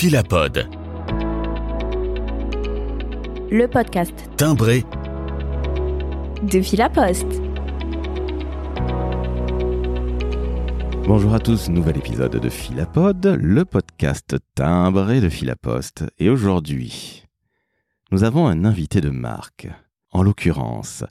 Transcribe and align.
Philapod. 0.00 0.68
Le 3.50 3.66
podcast 3.66 4.14
Timbré 4.36 4.84
de 6.44 6.62
Philapost. 6.62 7.26
Bonjour 11.04 11.34
à 11.34 11.40
tous, 11.40 11.68
nouvel 11.68 11.96
épisode 11.96 12.36
de 12.36 12.48
Philapod, 12.48 13.26
le 13.26 13.64
podcast 13.64 14.36
timbré 14.54 15.20
de 15.20 15.28
Philapost. 15.28 16.04
Et 16.20 16.30
aujourd'hui, 16.30 17.24
nous 18.12 18.22
avons 18.22 18.46
un 18.46 18.64
invité 18.64 19.00
de 19.00 19.10
marque, 19.10 19.66
en 20.12 20.22
l'occurrence, 20.22 21.02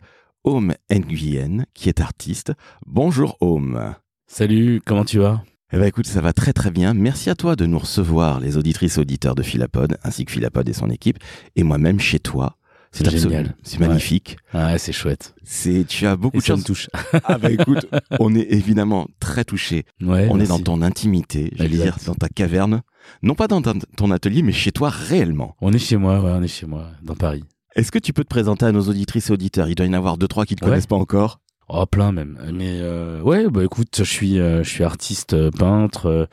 Home 0.46 0.76
Nguyen, 0.90 1.66
qui 1.74 1.90
est 1.90 2.00
artiste. 2.00 2.54
Bonjour 2.86 3.36
Home. 3.42 3.96
Salut, 4.28 4.82
comment 4.86 5.04
tu 5.04 5.20
vas? 5.20 5.44
Eh 5.74 5.78
ben 5.78 5.84
écoute, 5.86 6.08
ça 6.08 6.22
va 6.22 6.32
très 6.32 6.54
très 6.54 6.72
bien. 6.72 6.94
Merci 6.94 7.30
à 7.30 7.36
toi 7.36 7.56
de 7.58 7.66
nous 7.66 7.80
recevoir, 7.80 8.40
les 8.40 8.56
auditrices 8.56 8.98
et 8.98 9.02
auditeurs 9.02 9.36
de 9.36 9.44
Philapod, 9.44 9.98
ainsi 10.04 10.24
que 10.24 10.32
Philapod 10.32 10.68
et 10.70 10.74
son 10.74 10.90
équipe, 10.90 11.18
et 11.58 11.64
moi-même 11.64 12.00
chez 12.00 12.20
toi. 12.20 12.56
C'est 12.94 13.08
Génial. 13.10 13.54
c'est 13.64 13.80
magnifique. 13.80 14.38
Ouais, 14.54 14.78
c'est 14.78 14.94
chouette. 14.94 15.36
C'est, 15.44 15.86
tu 15.86 16.08
as 16.08 16.16
beaucoup 16.16 16.38
Et 16.38 16.40
de 16.40 16.46
ça 16.46 16.54
me 16.54 16.58
chance. 16.60 16.66
touche. 16.66 16.90
Ah 17.26 17.38
bah 17.38 17.52
écoute, 17.52 17.86
on 18.20 18.34
est 18.34 18.48
évidemment 18.50 19.08
très 19.20 19.44
touchés. 19.44 19.84
Ouais, 20.02 20.28
on 20.32 20.40
est 20.40 20.48
dans 20.48 20.60
ton 20.60 20.82
intimité, 20.82 21.52
j'allais 21.58 21.72
Exact. 21.76 21.84
dire 21.84 21.98
dans 22.06 22.16
ta 22.16 22.30
caverne. 22.30 22.82
Non 23.22 23.36
pas 23.36 23.48
dans 23.48 23.62
ton- 23.62 23.78
ton 23.98 24.10
atelier, 24.12 24.42
mais 24.44 24.54
chez 24.54 24.72
toi 24.72 24.90
réellement. 24.90 25.56
On 25.60 25.74
est 25.74 25.80
chez 25.80 25.98
moi, 25.98 26.22
ouais, 26.22 26.32
on 26.32 26.42
est 26.42 26.48
chez 26.48 26.66
moi, 26.66 26.88
dans 27.04 27.16
Paris. 27.16 27.44
Est-ce 27.76 27.92
que 27.92 28.00
tu 28.00 28.14
peux 28.14 28.24
te 28.24 28.30
présenter 28.30 28.66
à 28.66 28.72
nos 28.72 28.84
auditrices 28.88 29.30
et 29.30 29.34
auditeurs? 29.34 29.68
Il 29.68 29.76
doit 29.76 29.86
y 29.86 29.90
en 29.90 29.94
avoir 29.94 30.18
deux, 30.18 30.28
trois 30.30 30.46
qui 30.46 30.54
ne 30.56 30.60
te 30.60 30.64
Ouais. 30.64 30.72
connaissent 30.72 30.88
pas 30.88 30.96
encore. 30.96 31.42
Oh, 31.70 31.86
plein 31.86 32.12
même. 32.14 32.40
Mais 32.54 32.80
euh, 32.80 33.22
ouais, 33.22 33.50
bah 33.50 33.64
écoute, 33.64 33.96
je 33.98 34.04
suis, 34.04 34.40
euh, 34.40 34.64
je 34.64 34.70
suis 34.70 34.84
artiste 34.84 35.34
euh, 35.34 35.52
peintre, 35.52 36.06
euh, 36.06 36.26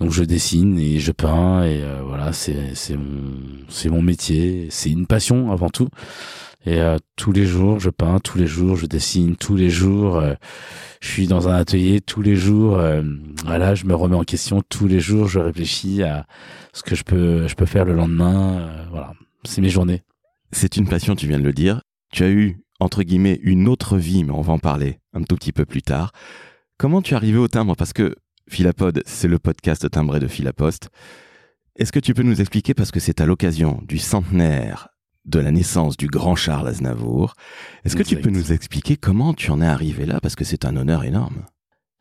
donc 0.00 0.10
je 0.10 0.24
dessine 0.24 0.78
et 0.78 1.00
je 1.00 1.12
peins 1.12 1.64
et 1.64 1.82
euh, 1.82 2.00
voilà, 2.02 2.32
c'est, 2.32 2.74
c'est 2.74 2.96
mon, 2.96 3.34
c'est 3.68 3.90
mon 3.90 4.00
métier, 4.00 4.68
c'est 4.70 4.90
une 4.90 5.06
passion 5.06 5.52
avant 5.52 5.68
tout. 5.68 5.88
Et 6.64 6.80
euh, 6.80 6.96
tous 7.16 7.32
les 7.32 7.44
jours, 7.44 7.78
je 7.78 7.90
peins, 7.90 8.20
tous 8.20 8.38
les 8.38 8.46
jours, 8.46 8.76
je 8.76 8.86
dessine, 8.86 9.36
tous 9.36 9.54
les 9.54 9.68
jours, 9.70 10.22
je 11.00 11.08
suis 11.08 11.26
dans 11.26 11.48
un 11.48 11.54
atelier, 11.54 12.00
tous 12.00 12.22
les 12.22 12.34
jours, 12.36 12.80
voilà, 13.44 13.74
je 13.74 13.84
me 13.84 13.94
remets 13.94 14.16
en 14.16 14.24
question, 14.24 14.62
tous 14.68 14.86
les 14.88 14.98
jours, 15.00 15.28
je 15.28 15.38
réfléchis 15.38 16.02
à 16.02 16.26
ce 16.72 16.82
que 16.82 16.94
je 16.94 17.04
peux, 17.04 17.46
je 17.46 17.54
peux 17.54 17.64
faire 17.64 17.84
le 17.84 17.94
lendemain, 17.94 18.86
voilà, 18.90 19.12
c'est 19.44 19.60
mes 19.60 19.68
journées. 19.70 20.02
C'est 20.52 20.76
une 20.76 20.88
passion, 20.88 21.14
tu 21.14 21.26
viens 21.26 21.38
de 21.38 21.44
le 21.44 21.52
dire. 21.52 21.80
Tu 22.12 22.24
as 22.24 22.30
eu, 22.30 22.58
entre 22.80 23.02
guillemets, 23.02 23.38
une 23.42 23.68
autre 23.68 23.98
vie, 23.98 24.24
mais 24.24 24.32
on 24.32 24.40
va 24.40 24.52
en 24.52 24.58
parler 24.58 24.98
un 25.12 25.22
tout 25.22 25.36
petit 25.36 25.52
peu 25.52 25.64
plus 25.64 25.82
tard. 25.82 26.12
Comment 26.78 27.02
tu 27.02 27.14
es 27.14 27.16
arrivé 27.16 27.38
au 27.38 27.48
timbre? 27.48 27.74
Parce 27.76 27.92
que 27.92 28.14
Philapod, 28.48 29.02
c'est 29.04 29.28
le 29.28 29.38
podcast 29.38 29.90
timbré 29.90 30.20
de 30.20 30.28
Philapost. 30.28 30.88
Est-ce 31.76 31.92
que 31.92 32.00
tu 32.00 32.14
peux 32.14 32.22
nous 32.22 32.40
expliquer, 32.40 32.74
parce 32.74 32.90
que 32.90 33.00
c'est 33.00 33.20
à 33.20 33.26
l'occasion 33.26 33.82
du 33.86 33.98
centenaire 33.98 34.88
de 35.24 35.38
la 35.38 35.50
naissance 35.50 35.96
du 35.96 36.06
grand 36.06 36.36
Charles 36.36 36.68
Aznavour, 36.68 37.34
est-ce 37.84 37.96
que 37.96 38.02
tu 38.02 38.16
peux 38.16 38.30
nous 38.30 38.52
expliquer 38.52 38.96
comment 38.96 39.34
tu 39.34 39.50
en 39.50 39.60
es 39.60 39.66
arrivé 39.66 40.06
là? 40.06 40.20
Parce 40.20 40.34
que 40.36 40.44
c'est 40.44 40.64
un 40.64 40.76
honneur 40.76 41.04
énorme. 41.04 41.44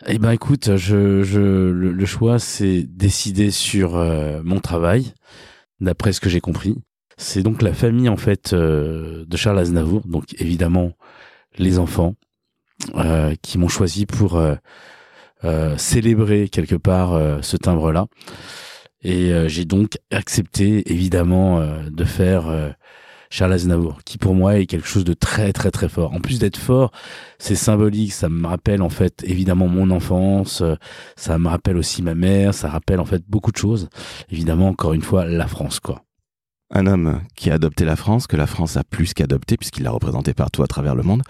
Eh 0.06 0.20
ben 0.20 0.32
écoute, 0.32 0.78
je, 0.78 1.24
je, 1.24 1.40
le, 1.40 1.92
le 1.92 2.06
choix 2.06 2.40
c'est 2.40 2.84
décidé 2.84 3.52
sur 3.52 3.98
euh, 3.98 4.42
mon 4.44 4.60
travail, 4.60 5.14
d'après 5.80 6.14
ce 6.14 6.22
que 6.22 6.30
j'ai 6.30 6.40
compris. 6.40 6.76
C'est 7.18 7.42
donc 7.42 7.62
la 7.64 7.74
famille 7.74 8.10
en 8.10 8.18
fait 8.18 8.54
euh, 8.54 9.26
de 9.26 9.38
Charles 9.38 9.60
Aznavour, 9.60 10.02
donc 10.06 10.40
évidemment 10.40 10.94
les 11.58 11.80
enfants 11.80 12.14
euh, 12.96 13.34
qui 13.42 13.58
m'ont 13.58 13.68
choisi 13.68 14.06
pour 14.06 14.38
euh, 14.38 14.56
euh, 15.44 15.76
célébrer 15.78 16.48
quelque 16.48 16.76
part 16.76 17.14
euh, 17.14 17.40
ce 17.42 17.58
timbre-là. 17.58 18.06
Et 19.04 19.32
j'ai 19.48 19.64
donc 19.64 20.00
accepté 20.12 20.92
évidemment 20.92 21.62
de 21.88 22.04
faire 22.04 22.76
Charles 23.30 23.54
Aznavour, 23.54 24.04
qui 24.04 24.18
pour 24.18 24.34
moi 24.34 24.58
est 24.58 24.66
quelque 24.66 24.88
chose 24.88 25.06
de 25.06 25.14
très 25.14 25.54
très 25.54 25.70
très 25.70 25.88
fort. 25.88 26.14
En 26.14 26.20
plus 26.20 26.40
d'être 26.40 26.58
fort, 26.58 26.92
c'est 27.38 27.56
symbolique, 27.56 28.12
ça 28.12 28.28
me 28.28 28.48
rappelle 28.48 28.82
en 28.82 28.90
fait 28.90 29.24
évidemment 29.24 29.68
mon 29.68 29.92
enfance, 29.92 30.64
ça 31.16 31.38
me 31.38 31.48
rappelle 31.48 31.78
aussi 31.78 32.02
ma 32.02 32.16
mère, 32.16 32.56
ça 32.56 32.70
rappelle 32.70 33.00
en 33.00 33.06
fait 33.06 33.24
beaucoup 33.30 33.52
de 33.52 33.58
choses. 33.58 33.88
Évidemment, 34.32 34.70
encore 34.70 34.94
une 34.94 35.04
fois, 35.04 35.26
la 35.26 35.48
France 35.48 35.80
quoi. 35.80 36.07
Un 36.70 36.86
homme 36.86 37.22
qui 37.36 37.50
a 37.50 37.54
adopté 37.56 37.86
la 37.86 37.96
France, 37.96 38.28
que 38.28 38.36
la 38.36 38.48
France 38.48 38.76
a 38.78 38.84
plus 38.84 39.14
qu'adopté, 39.14 39.56
puisqu'il 39.58 39.84
l'a 39.84 39.92
représenté 39.92 40.34
partout 40.34 40.64
à 40.64 40.68
travers 40.68 40.96
le 40.96 41.04
monde. 41.04 41.22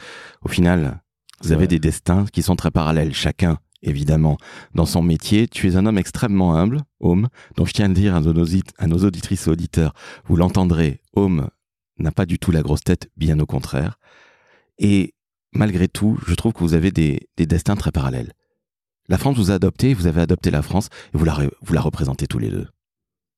Au 0.41 0.47
final, 0.47 1.01
vous 1.41 1.51
avez 1.51 1.61
Ouais. 1.61 1.67
des 1.67 1.79
destins 1.79 2.25
qui 2.33 2.41
sont 2.41 2.55
très 2.55 2.71
parallèles, 2.71 3.13
chacun, 3.13 3.59
évidemment, 3.83 4.37
dans 4.73 4.87
son 4.87 5.03
métier. 5.03 5.47
Tu 5.47 5.67
es 5.69 5.75
un 5.75 5.85
homme 5.85 5.99
extrêmement 5.99 6.55
humble, 6.55 6.81
Homme, 6.99 7.27
dont 7.55 7.65
je 7.65 7.73
tiens 7.73 7.85
à 7.85 7.87
le 7.89 7.93
dire 7.93 8.15
à 8.15 8.21
nos, 8.21 8.33
à 8.79 8.87
nos 8.87 8.97
auditrices 9.03 9.45
et 9.45 9.51
auditeurs. 9.51 9.93
Vous 10.25 10.35
l'entendrez, 10.35 11.01
Homme 11.13 11.49
n'a 11.99 12.11
pas 12.11 12.25
du 12.25 12.39
tout 12.39 12.51
la 12.51 12.63
grosse 12.63 12.81
tête, 12.83 13.09
bien 13.15 13.39
au 13.39 13.45
contraire. 13.45 13.99
Et 14.79 15.13
malgré 15.53 15.87
tout, 15.87 16.17
je 16.25 16.33
trouve 16.33 16.53
que 16.53 16.59
vous 16.59 16.73
avez 16.73 16.91
des, 16.91 17.29
des 17.37 17.45
destins 17.45 17.75
très 17.75 17.91
parallèles. 17.91 18.33
La 19.09 19.19
France 19.19 19.37
vous 19.37 19.51
a 19.51 19.55
adopté, 19.55 19.93
vous 19.93 20.07
avez 20.07 20.21
adopté 20.21 20.49
la 20.49 20.63
France, 20.63 20.89
et 21.13 21.17
vous 21.17 21.25
la, 21.25 21.33
re- 21.33 21.51
vous 21.61 21.73
la 21.73 21.81
représentez 21.81 22.25
tous 22.27 22.39
les 22.39 22.49
deux. 22.49 22.67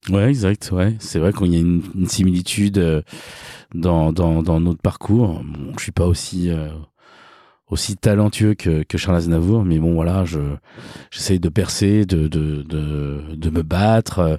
Ouais, 0.08 0.30
exact. 0.30 0.72
Ouais, 0.72 0.96
c'est 1.00 1.20
vrai 1.20 1.34
qu'il 1.34 1.54
y 1.54 1.58
a 1.58 1.60
une, 1.60 1.84
une 1.94 2.08
similitude 2.08 2.78
euh, 2.78 3.02
dans, 3.76 4.14
dans, 4.14 4.44
dans 4.44 4.60
notre 4.60 4.82
parcours. 4.82 5.44
Bon, 5.44 5.74
je 5.78 5.84
suis 5.84 5.92
pas 5.92 6.08
aussi 6.08 6.50
euh, 6.50 6.70
aussi 7.70 7.98
talentueux 7.98 8.56
que, 8.56 8.84
que 8.84 8.98
Charles 8.98 9.18
Aznavour, 9.18 9.64
mais 9.66 9.80
bon 9.80 9.94
voilà, 9.94 10.26
je 10.26 10.40
j'essaye 11.12 11.40
de 11.40 11.50
percer, 11.50 12.06
de 12.06 12.28
de 12.28 12.64
de, 12.64 13.24
de 13.36 13.50
me 13.50 13.64
battre. 13.64 14.20
euh, 14.20 14.38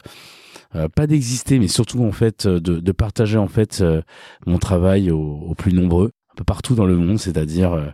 euh, 0.76 0.88
pas 0.88 1.06
d'exister, 1.08 1.58
mais 1.60 1.68
surtout 1.68 2.04
en 2.04 2.12
fait 2.12 2.46
de, 2.48 2.80
de 2.80 2.92
partager 2.92 3.38
en 3.38 3.48
fait 3.48 3.80
euh, 3.82 4.02
mon 4.46 4.58
travail 4.58 5.10
aux, 5.12 5.54
plus 5.56 5.72
nombreux, 5.74 6.12
un 6.32 6.36
peu 6.36 6.44
partout 6.44 6.74
dans 6.76 6.86
le 6.86 6.96
monde, 6.96 7.18
c'est-à-dire 7.20 7.72
euh, 7.74 7.86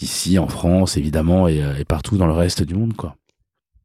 ici 0.00 0.38
en 0.38 0.48
France 0.48 0.96
évidemment 0.98 1.48
et, 1.48 1.62
et 1.80 1.84
partout 1.86 2.18
dans 2.18 2.26
le 2.26 2.32
reste 2.34 2.62
du 2.64 2.74
monde 2.74 2.94
quoi. 2.96 3.16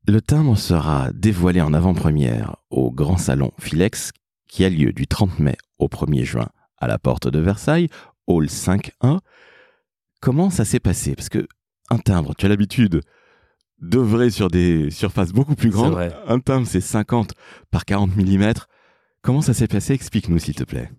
Le 0.07 0.19
timbre 0.19 0.57
sera 0.57 1.11
dévoilé 1.13 1.61
en 1.61 1.73
avant-première 1.73 2.55
au 2.71 2.91
Grand 2.91 3.17
Salon 3.17 3.51
Philex, 3.59 4.11
qui 4.47 4.65
a 4.65 4.69
lieu 4.69 4.93
du 4.93 5.05
30 5.05 5.37
mai 5.37 5.55
au 5.77 5.87
1er 5.87 6.23
juin 6.23 6.49
à 6.79 6.87
la 6.87 6.97
porte 6.97 7.27
de 7.27 7.37
Versailles, 7.37 7.87
hall 8.25 8.45
5.1. 8.45 9.19
Comment 10.19 10.49
ça 10.49 10.65
s'est 10.65 10.79
passé? 10.79 11.15
Parce 11.15 11.29
que 11.29 11.47
un 11.91 11.99
timbre, 11.99 12.33
tu 12.35 12.47
as 12.47 12.49
l'habitude 12.49 13.01
d'œuvrer 13.79 14.31
sur 14.31 14.49
des 14.49 14.89
surfaces 14.89 15.33
beaucoup 15.33 15.55
plus 15.55 15.69
grandes. 15.69 15.93
vrai. 15.93 16.11
Un 16.27 16.39
timbre, 16.39 16.65
c'est 16.65 16.81
50 16.81 17.33
par 17.69 17.85
40 17.85 18.15
mm. 18.15 18.53
Comment 19.21 19.41
ça 19.41 19.53
s'est 19.53 19.67
passé? 19.67 19.93
Explique-nous, 19.93 20.39
s'il 20.39 20.55
te 20.55 20.63
plaît. 20.63 20.89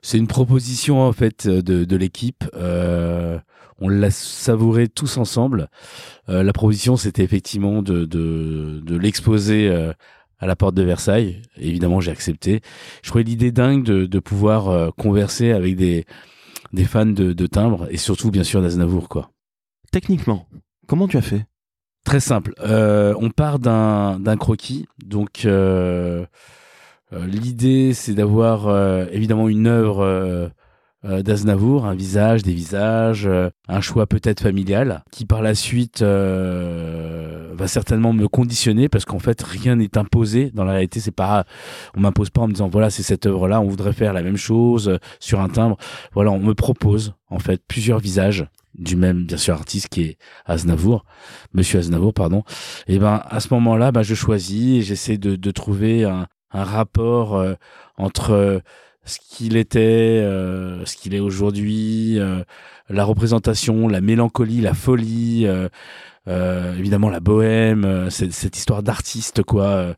C'est 0.00 0.18
une 0.18 0.28
proposition 0.28 1.02
en 1.02 1.12
fait 1.12 1.48
de, 1.48 1.84
de 1.84 1.96
l'équipe. 1.96 2.44
Euh, 2.54 3.38
on 3.78 3.88
l'a 3.88 4.10
savouré 4.10 4.88
tous 4.88 5.16
ensemble. 5.16 5.68
Euh, 6.28 6.42
la 6.42 6.52
proposition, 6.52 6.96
c'était 6.96 7.22
effectivement 7.22 7.82
de, 7.82 8.04
de, 8.04 8.80
de 8.84 8.96
l'exposer 8.96 9.68
euh, 9.68 9.92
à 10.38 10.46
la 10.46 10.56
porte 10.56 10.74
de 10.74 10.82
Versailles. 10.82 11.42
Évidemment, 11.56 12.00
j'ai 12.00 12.10
accepté. 12.10 12.60
Je 13.02 13.08
trouvais 13.08 13.24
l'idée 13.24 13.52
dingue 13.52 13.84
de, 13.84 14.06
de 14.06 14.18
pouvoir 14.18 14.68
euh, 14.68 14.90
converser 14.96 15.52
avec 15.52 15.76
des, 15.76 16.04
des 16.72 16.84
fans 16.84 17.06
de, 17.06 17.32
de 17.32 17.46
timbres 17.46 17.86
et 17.90 17.96
surtout, 17.96 18.30
bien 18.30 18.44
sûr, 18.44 18.62
d'Aznavour, 18.62 19.08
quoi. 19.08 19.30
Techniquement, 19.90 20.46
comment 20.86 21.08
tu 21.08 21.16
as 21.16 21.22
fait? 21.22 21.46
Très 22.04 22.20
simple. 22.20 22.54
Euh, 22.60 23.14
on 23.18 23.30
part 23.30 23.58
d'un 23.58 24.18
d'un 24.18 24.36
croquis. 24.36 24.86
Donc, 25.04 25.44
euh, 25.44 26.24
euh, 27.12 27.26
l'idée, 27.26 27.92
c'est 27.92 28.14
d'avoir 28.14 28.68
euh, 28.68 29.06
évidemment 29.12 29.48
une 29.48 29.66
œuvre 29.66 30.50
d'Aznavour, 31.04 31.86
un 31.86 31.94
visage, 31.94 32.42
des 32.42 32.52
visages, 32.52 33.26
euh, 33.26 33.50
un 33.68 33.80
choix 33.80 34.06
peut-être 34.06 34.40
familial, 34.40 35.04
qui 35.12 35.26
par 35.26 35.42
la 35.42 35.54
suite 35.54 36.02
euh, 36.02 37.52
va 37.54 37.68
certainement 37.68 38.12
me 38.12 38.26
conditionner 38.26 38.88
parce 38.88 39.04
qu'en 39.04 39.20
fait, 39.20 39.40
rien 39.42 39.76
n'est 39.76 39.96
imposé. 39.96 40.50
Dans 40.52 40.64
la 40.64 40.72
réalité, 40.72 40.98
c'est 41.00 41.10
pas, 41.10 41.44
on 41.96 42.00
m'impose 42.00 42.30
pas 42.30 42.42
en 42.42 42.48
me 42.48 42.52
disant 42.52 42.68
voilà, 42.68 42.90
c'est 42.90 43.04
cette 43.04 43.26
œuvre-là, 43.26 43.60
on 43.60 43.68
voudrait 43.68 43.92
faire 43.92 44.12
la 44.12 44.22
même 44.22 44.36
chose 44.36 44.88
euh, 44.88 44.98
sur 45.20 45.40
un 45.40 45.48
timbre. 45.48 45.76
Voilà, 46.14 46.32
on 46.32 46.40
me 46.40 46.54
propose 46.54 47.14
en 47.30 47.38
fait 47.38 47.62
plusieurs 47.68 48.00
visages 48.00 48.46
du 48.74 48.96
même 48.96 49.24
bien 49.24 49.36
sûr 49.38 49.54
artiste 49.54 49.88
qui 49.88 50.02
est 50.02 50.18
Aznavour, 50.46 51.04
Monsieur 51.52 51.78
Aznavour, 51.78 52.12
pardon. 52.12 52.42
Et 52.86 52.98
ben 52.98 53.22
à 53.28 53.40
ce 53.40 53.52
moment-là, 53.54 53.92
ben 53.92 54.02
je 54.02 54.14
choisis 54.14 54.78
et 54.78 54.82
j'essaie 54.82 55.18
de, 55.18 55.36
de 55.36 55.50
trouver 55.50 56.04
un, 56.04 56.26
un 56.50 56.64
rapport 56.64 57.36
euh, 57.36 57.54
entre 57.96 58.30
euh, 58.32 58.60
ce 59.08 59.18
qu'il 59.20 59.56
était, 59.56 60.22
euh, 60.22 60.84
ce 60.84 60.96
qu'il 60.96 61.14
est 61.14 61.20
aujourd'hui, 61.20 62.18
euh, 62.18 62.42
la 62.88 63.04
représentation, 63.04 63.88
la 63.88 64.00
mélancolie, 64.00 64.60
la 64.60 64.74
folie, 64.74 65.46
euh, 65.46 66.74
évidemment 66.76 67.08
la 67.08 67.20
bohème, 67.20 68.10
cette, 68.10 68.56
histoire 68.56 68.82
d'artiste 68.82 69.42
quoi. 69.42 69.94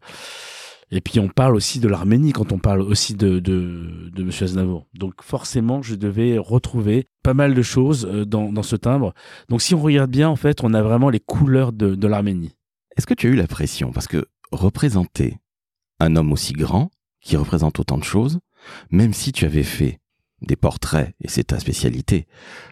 Et 0.93 1.01
puis 1.01 1.21
on 1.21 1.29
parle 1.29 1.55
aussi 1.55 1.79
de 1.79 1.89
l'Arménie 1.89 2.33
quand 2.33 2.53
on 2.53 2.59
parle 2.59 2.83
aussi 2.83 3.15
de, 3.15 3.39
de, 3.39 4.11
de 4.12 4.23
Monsieur 4.25 4.45
Aznavour. 4.45 4.87
Donc 4.95 5.23
forcément, 5.23 5.83
je 5.83 5.95
devais 5.95 6.39
retrouver 6.39 7.07
pas 7.23 7.35
mal 7.35 7.55
de 7.55 7.62
choses 7.62 8.07
dans, 8.27 8.53
dans 8.53 8.62
ce 8.62 8.77
timbre. 8.77 9.15
Donc 9.49 9.62
si 9.62 9.75
on 9.75 9.81
regarde 9.81 10.11
bien, 10.11 10.29
en 10.29 10.37
fait, 10.37 10.65
on 10.65 10.75
a 10.75 10.83
vraiment 10.83 11.11
les 11.11 11.21
couleurs 11.21 11.73
de, 11.73 11.95
de 11.95 12.09
l'Arménie. 12.09 12.57
Est-ce 12.97 13.07
que 13.07 13.15
tu 13.15 13.29
as 13.29 13.31
eu 13.31 13.37
la 13.37 13.47
pression? 13.47 13.93
Parce 13.93 14.09
que 14.09 14.27
représenter 14.51 15.39
un 16.01 16.17
homme 16.17 16.33
aussi 16.33 16.55
grand, 16.55 16.91
qui 17.21 17.37
représente 17.37 17.79
autant 17.79 17.99
de 17.99 18.05
choses, 18.05 18.41
même 18.91 19.12
si 19.12 19.33
tu 19.33 19.45
avais 19.45 19.62
fait 19.62 19.99
des 20.43 20.57
portraits, 20.57 21.15
et 21.21 21.29
c'est 21.29 21.45
ta 21.45 21.59
spécialité, 21.59 22.27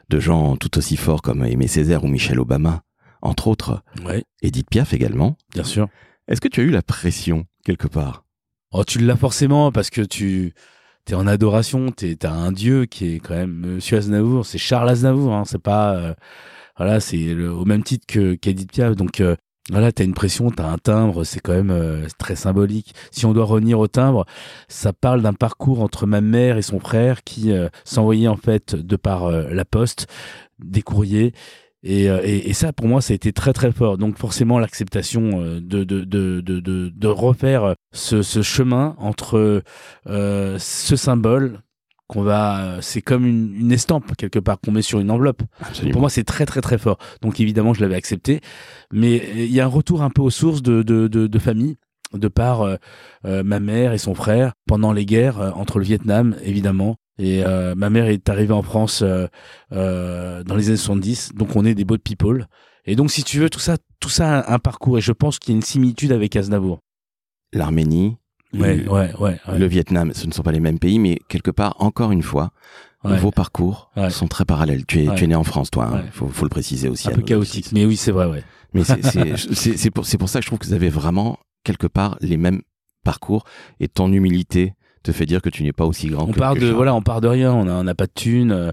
de 0.08 0.20
gens 0.20 0.56
tout 0.56 0.79
aussi 0.79 0.96
forts 0.96 1.20
comme 1.23 1.44
Aimé 1.44 1.67
Césaire 1.67 2.05
ou 2.05 2.08
Michel 2.08 2.40
Obama, 2.40 2.82
entre 3.20 3.49
autres, 3.49 3.82
Ouais, 4.05 4.25
Edith 4.43 4.70
Piaf 4.70 4.94
également, 4.94 5.37
bien 5.52 5.64
sûr. 5.64 5.88
est-ce 6.29 6.40
que 6.40 6.49
tu 6.49 6.61
as 6.61 6.64
eu 6.64 6.70
la 6.70 6.82
pression 6.82 7.44
quelque 7.64 7.88
part? 7.88 8.25
Oh, 8.73 8.85
tu 8.85 8.99
l'as 9.00 9.17
forcément 9.17 9.73
parce 9.73 9.90
que 9.90 10.02
tu 10.02 10.52
es 11.08 11.14
en 11.14 11.26
adoration, 11.26 11.90
tu 11.90 12.17
as 12.23 12.32
un 12.32 12.52
dieu 12.52 12.85
qui 12.87 13.14
est 13.14 13.19
quand 13.19 13.35
même 13.35 13.52
Monsieur 13.52 13.96
Aznavour, 13.99 14.44
c'est 14.46 14.58
Charles 14.58 14.90
Aznavour, 14.90 15.32
hein, 15.35 15.44
c'est 15.46 15.61
pas 15.62 15.94
euh, 15.96 16.14
voilà, 16.76 17.00
c'est 17.00 17.35
au 17.35 17.64
même 17.64 17.82
titre 17.82 18.06
que 18.06 18.35
qu'Edith 18.35 18.70
Piaf. 18.70 18.94
Donc 18.94 19.20
euh, 19.20 19.35
voilà, 19.70 19.92
tu 19.92 20.02
as 20.02 20.04
une 20.04 20.14
pression, 20.14 20.50
tu 20.50 20.62
as 20.62 20.66
un 20.66 20.78
timbre, 20.78 21.24
c'est 21.24 21.40
quand 21.40 21.52
même 21.52 21.70
euh, 21.70 22.06
très 22.18 22.36
symbolique. 22.36 22.94
Si 23.10 23.26
on 23.26 23.32
doit 23.32 23.44
revenir 23.44 23.78
au 23.78 23.86
timbre, 23.86 24.24
ça 24.68 24.92
parle 24.92 25.20
d'un 25.20 25.34
parcours 25.34 25.82
entre 25.82 26.06
ma 26.06 26.20
mère 26.20 26.56
et 26.56 26.62
son 26.62 26.80
frère 26.80 27.22
qui 27.22 27.52
euh, 27.52 27.68
s'envoyaient 27.84 28.28
en 28.28 28.36
fait 28.36 28.74
de 28.74 28.96
par 28.96 29.26
euh, 29.26 29.48
la 29.50 29.64
poste 29.64 30.06
des 30.58 30.82
courriers 30.82 31.32
et, 31.82 32.08
euh, 32.10 32.20
et, 32.24 32.48
et 32.50 32.54
ça, 32.54 32.72
pour 32.72 32.88
moi, 32.88 33.00
ça 33.00 33.12
a 33.12 33.14
été 33.14 33.32
très 33.32 33.52
très 33.52 33.70
fort. 33.70 33.98
Donc 33.98 34.16
forcément, 34.16 34.58
l'acceptation 34.58 35.42
de, 35.60 35.60
de, 35.60 35.84
de, 35.84 36.40
de, 36.40 36.60
de, 36.60 37.06
refaire 37.06 37.74
ce, 37.92 38.22
ce 38.22 38.42
chemin 38.42 38.96
entre 38.98 39.62
ce 40.06 40.96
symbole 40.96 41.60
qu'on 42.08 42.22
va, 42.22 42.78
c'est 42.81 43.02
comme 43.02 43.25
une, 43.25 43.55
une 43.55 43.70
estampe 43.70 44.16
quelque 44.16 44.38
part 44.38 44.58
qu'on 44.60 44.72
met 44.72 44.82
sur 44.82 44.99
une 44.99 45.10
enveloppe. 45.10 45.43
Absolument. 45.60 45.93
Pour 45.93 46.00
moi, 46.00 46.10
c'est 46.10 46.25
très 46.25 46.46
très 46.46 46.60
très 46.60 46.78
fort. 46.78 46.99
Donc 47.22 47.38
évidemment, 47.38 47.75
je 47.75 47.81
l'avais 47.81 47.94
accepté, 47.94 48.40
mais 48.93 49.22
il 49.37 49.52
y 49.52 49.60
a 49.60 49.64
un 49.64 49.69
retour 49.69 50.02
un 50.02 50.10
peu 50.10 50.22
aux 50.22 50.31
sources 50.31 50.62
de, 50.62 50.82
de, 50.82 51.06
de, 51.06 51.26
de 51.26 51.38
famille 51.38 51.76
de 52.14 52.28
par 52.28 52.62
euh, 52.62 52.76
euh, 53.26 53.43
ma 53.43 53.60
mère 53.60 53.93
et 53.93 53.99
son 53.99 54.14
frère 54.14 54.52
pendant 54.66 54.93
les 54.93 55.05
guerres 55.05 55.40
euh, 55.40 55.50
entre 55.50 55.78
le 55.78 55.84
Vietnam 55.84 56.37
évidemment 56.43 56.96
et 57.19 57.44
euh, 57.44 57.75
ma 57.75 57.90
mère 57.90 58.06
est 58.06 58.31
arrivée 58.31 58.54
en 58.54 58.62
France 58.62 59.02
euh, 59.02 59.26
euh, 59.72 60.43
dans 60.43 60.54
les 60.54 60.69
années 60.69 60.78
70 60.78 61.32
donc 61.34 61.54
on 61.54 61.66
est 61.66 61.75
des 61.75 61.84
boat 61.84 61.99
people 61.99 62.46
et 62.87 62.96
donc 62.96 63.11
si 63.11 63.25
tu 63.25 63.40
veux 63.40 63.50
tout 63.50 63.61
ça 63.61 63.76
tout 64.00 64.08
ça 64.08 64.38
a 64.38 64.54
un 64.54 64.58
parcours 64.58 64.96
et 64.96 65.00
je 65.02 65.12
pense 65.12 65.38
qu'il 65.38 65.52
y 65.52 65.54
a 65.54 65.58
une 65.58 65.62
similitude 65.62 66.12
avec 66.12 66.34
Aznavour 66.34 66.78
L'Arménie, 67.52 68.16
ouais 68.54 68.76
le, 68.76 68.90
ouais 68.90 69.12
ouais, 69.18 69.38
ouais. 69.48 69.58
le 69.58 69.66
Vietnam, 69.66 70.12
ce 70.14 70.26
ne 70.26 70.32
sont 70.32 70.42
pas 70.42 70.52
les 70.52 70.60
mêmes 70.60 70.78
pays, 70.78 70.98
mais 70.98 71.18
quelque 71.28 71.50
part, 71.50 71.74
encore 71.78 72.12
une 72.12 72.22
fois, 72.22 72.50
vos 73.04 73.30
parcours 73.30 73.90
sont 74.10 74.26
très 74.28 74.44
parallèles. 74.44 74.84
Tu 74.86 75.04
es, 75.04 75.14
tu 75.14 75.24
es 75.24 75.26
né 75.28 75.34
en 75.34 75.44
France, 75.44 75.70
toi, 75.70 75.88
il 75.92 75.96
Ouais. 75.96 76.04
faut, 76.12 76.28
faut 76.28 76.44
le 76.44 76.50
préciser 76.50 76.88
aussi. 76.88 77.08
un 77.08 77.12
peu 77.12 77.22
chaotique 77.22 77.54
auditrices. 77.66 77.72
mais 77.72 77.84
oui 77.86 77.96
c'est 77.96 78.12
vrai 78.12 78.26
ouais 78.26 78.42
Mais 78.74 78.82
c'est- 78.84 79.90
pour, 79.90 80.04
ça 80.28 80.40
que 80.40 80.44
je 80.44 80.48
trouve 80.48 80.58
que 80.58 80.66
vous 80.66 80.72
avez 80.74 80.88
vraiment, 80.88 81.38
quelque 81.64 81.86
part, 81.86 82.16
les 82.20 82.36
mêmes 82.36 82.60
parcours 83.04 83.44
et 83.80 83.88
ton 83.88 84.12
humilité 84.12 84.74
te 85.04 85.12
fait 85.12 85.24
dire 85.26 85.40
que 85.40 85.48
tu 85.48 85.62
n'es 85.62 85.72
pas 85.72 85.86
aussi 85.86 86.08
grand 86.08 86.24
on 86.28 86.32
que 86.32 86.38
part 86.38 86.54
que 86.54 86.58
de 86.58 86.64
Charles. 86.64 86.74
voilà 86.74 86.94
on 86.94 87.00
part 87.00 87.20
de 87.20 87.28
rien 87.28 87.52
on 87.52 87.68
a 87.68 87.72
on 87.72 87.84
n'a 87.84 87.94
pas 87.94 88.06
de 88.06 88.12
thunes 88.12 88.50
euh, 88.50 88.72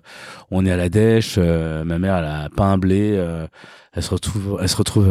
on 0.49 0.65
est 0.65 0.71
à 0.71 0.75
la 0.75 0.89
dèche 0.89 1.35
euh, 1.37 1.83
ma 1.85 1.99
mère 1.99 2.17
elle 2.17 2.25
a 2.25 2.49
pas 2.49 2.65
un 2.65 2.77
blé 2.79 3.11
euh, 3.13 3.47
elle 3.93 4.01
se 4.03 4.09
retrouve 4.09 4.57
elle 4.59 4.67
se 4.67 4.75
retrouve 4.75 5.07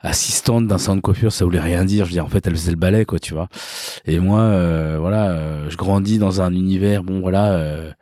assistante 0.00 0.66
d'un 0.66 0.78
salon 0.78 0.96
de 0.96 1.00
coiffure 1.00 1.32
ça 1.32 1.44
voulait 1.44 1.60
rien 1.60 1.84
dire 1.84 2.04
je 2.04 2.10
veux 2.10 2.14
dire 2.14 2.24
en 2.24 2.28
fait 2.28 2.46
elle 2.46 2.54
faisait 2.54 2.70
le 2.70 2.76
balai 2.76 3.04
quoi 3.04 3.18
tu 3.18 3.34
vois 3.34 3.48
et 4.06 4.18
moi 4.18 4.40
euh, 4.40 4.96
voilà 4.98 5.30
euh, 5.30 5.68
je 5.68 5.76
grandis 5.76 6.18
dans 6.18 6.40
un 6.40 6.54
univers 6.54 7.02
bon 7.02 7.20
voilà 7.20 7.52
euh, 7.52 7.92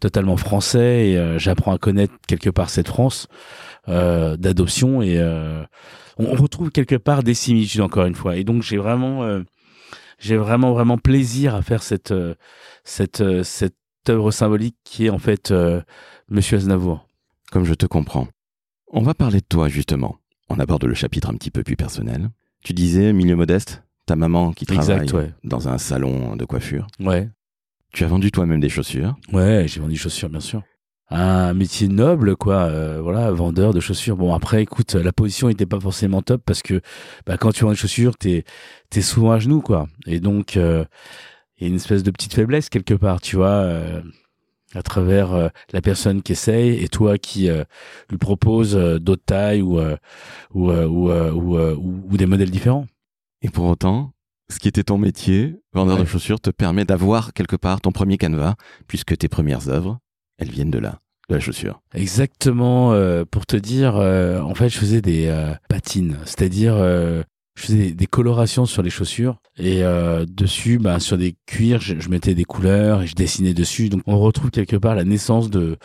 totalement 0.00 0.36
français 0.36 1.08
et 1.08 1.18
euh, 1.18 1.38
j'apprends 1.38 1.72
à 1.72 1.78
connaître 1.78 2.14
quelque 2.26 2.50
part 2.50 2.70
cette 2.70 2.88
France 2.88 3.28
euh, 3.88 4.36
d'adoption 4.36 5.00
et 5.02 5.18
on, 6.18 6.34
retrouve 6.34 6.70
quelque 6.70 6.96
part 6.96 7.22
des 7.22 7.34
similitudes 7.34 7.80
encore 7.80 8.04
une 8.04 8.14
fois 8.14 8.36
et 8.36 8.44
donc 8.44 8.62
j'ai 8.62 8.76
vraiment 8.76 9.40
j'ai 10.18 10.36
vraiment 10.36 10.72
vraiment 10.72 10.98
plaisir 10.98 11.54
à 11.54 11.62
faire 11.62 11.82
cette 11.82 12.12
cette 12.84 13.42
cette 13.42 13.74
œuvre 14.08 14.30
symbolique 14.30 14.76
qui 14.84 15.06
est 15.06 15.10
en 15.10 15.18
fait 15.18 15.52
Monsieur 16.30 16.58
Aznavour. 16.58 17.06
Comme 17.50 17.64
je 17.64 17.72
te 17.72 17.86
comprends. 17.86 18.28
On 18.88 19.00
va 19.00 19.14
parler 19.14 19.40
de 19.40 19.46
toi, 19.48 19.68
justement. 19.68 20.18
On 20.48 20.58
aborde 20.58 20.84
le 20.84 20.94
chapitre 20.94 21.28
un 21.30 21.34
petit 21.34 21.50
peu 21.50 21.62
plus 21.62 21.76
personnel. 21.76 22.30
Tu 22.64 22.72
disais, 22.72 23.12
milieu 23.12 23.36
modeste, 23.36 23.82
ta 24.06 24.16
maman 24.16 24.52
qui 24.52 24.66
travaille 24.66 25.02
Exact, 25.02 25.12
ouais. 25.12 25.32
dans 25.44 25.68
un 25.68 25.78
salon 25.78 26.36
de 26.36 26.44
coiffure. 26.44 26.86
Ouais. 27.00 27.28
Tu 27.92 28.04
as 28.04 28.08
vendu 28.08 28.30
toi-même 28.30 28.60
des 28.60 28.68
chaussures. 28.68 29.16
Ouais, 29.32 29.66
j'ai 29.68 29.80
vendu 29.80 29.92
des 29.94 29.98
chaussures, 29.98 30.28
bien 30.28 30.40
sûr. 30.40 30.62
Un 31.10 31.54
métier 31.54 31.88
noble, 31.88 32.36
quoi. 32.36 32.64
euh, 32.64 33.00
voilà, 33.02 33.30
vendeur 33.30 33.72
de 33.72 33.80
chaussures. 33.80 34.16
Bon, 34.16 34.34
après, 34.34 34.62
écoute, 34.62 34.94
la 34.94 35.12
position 35.12 35.48
n'était 35.48 35.64
pas 35.66 35.80
forcément 35.80 36.20
top 36.20 36.42
parce 36.44 36.60
que 36.62 36.80
bah, 37.26 37.38
quand 37.38 37.50
tu 37.52 37.64
vends 37.64 37.70
des 37.70 37.76
chaussures, 37.76 38.16
t'es 38.18 38.44
es 38.94 39.00
souvent 39.00 39.32
à 39.32 39.38
genoux, 39.38 39.62
quoi. 39.62 39.86
Et 40.06 40.20
donc, 40.20 40.56
euh, 40.58 40.84
il 41.56 41.62
y 41.62 41.66
a 41.66 41.70
une 41.70 41.76
espèce 41.76 42.02
de 42.02 42.10
petite 42.10 42.34
faiblesse 42.34 42.68
quelque 42.68 42.92
part, 42.94 43.20
tu 43.22 43.36
vois, 43.36 43.48
euh, 43.48 44.02
à 44.74 44.82
travers 44.82 45.32
euh, 45.32 45.48
la 45.72 45.80
personne 45.80 46.22
qui 46.22 46.32
essaye 46.32 46.82
et 46.82 46.88
toi 46.88 47.16
qui 47.18 47.48
euh, 47.48 47.64
lui 48.10 48.18
propose 48.18 48.76
euh, 48.76 48.98
d'autres 48.98 49.24
tailles 49.24 49.62
ou, 49.62 49.80
ou, 49.80 50.70
ou, 50.70 51.10
ou, 51.10 51.58
ou- 51.58 52.02
ou 52.10 52.16
des 52.16 52.26
modèles 52.26 52.50
différents. 52.50 52.86
Et 53.42 53.48
pour 53.50 53.64
autant, 53.66 54.12
ce 54.50 54.58
qui 54.58 54.68
était 54.68 54.82
ton 54.84 54.98
métier, 54.98 55.56
vendeur 55.72 55.96
Ouais. 55.96 56.02
de 56.02 56.08
chaussures, 56.08 56.40
te 56.40 56.50
permet 56.50 56.84
d'avoir 56.84 57.32
quelque 57.32 57.56
part 57.56 57.80
ton 57.80 57.92
premier 57.92 58.16
canevas, 58.18 58.54
puisque 58.86 59.16
tes 59.16 59.28
premières 59.28 59.68
œuvres, 59.68 59.98
elles 60.38 60.50
viennent 60.50 60.70
de 60.70 60.78
là, 60.78 61.00
de 61.28 61.34
la 61.34 61.40
chaussure. 61.40 61.80
Exactement, 61.94 62.92
pour 63.30 63.46
te 63.46 63.56
dire, 63.56 63.94
en 63.96 64.54
fait, 64.54 64.68
je 64.70 64.78
faisais 64.78 65.00
des 65.02 65.30
patines, 65.68 66.16
c'est-à-dire 66.24 66.74
je 67.58 67.66
faisais 67.66 67.90
des, 67.90 68.06
colorations 68.06 68.66
sur 68.66 68.82
les 68.82 68.90
chaussures 68.90 69.36
et 69.58 69.82
euh, 69.82 70.24
dessus, 70.24 70.78
bah, 70.78 71.00
sur 71.00 71.18
des 71.18 71.36
cuirs, 71.46 71.80
je, 71.80 71.98
je 71.98 72.08
mettais 72.08 72.34
des 72.34 72.44
couleurs 72.44 73.02
et 73.02 73.06
je 73.06 73.14
dessinais 73.14 73.54
dessus. 73.54 73.88
Donc, 73.88 74.02
on 74.06 74.18
retrouve 74.18 74.50
quelque 74.50 74.76
part 74.76 74.94
la 74.94 75.04
naissance 75.04 75.50
de 75.50 75.76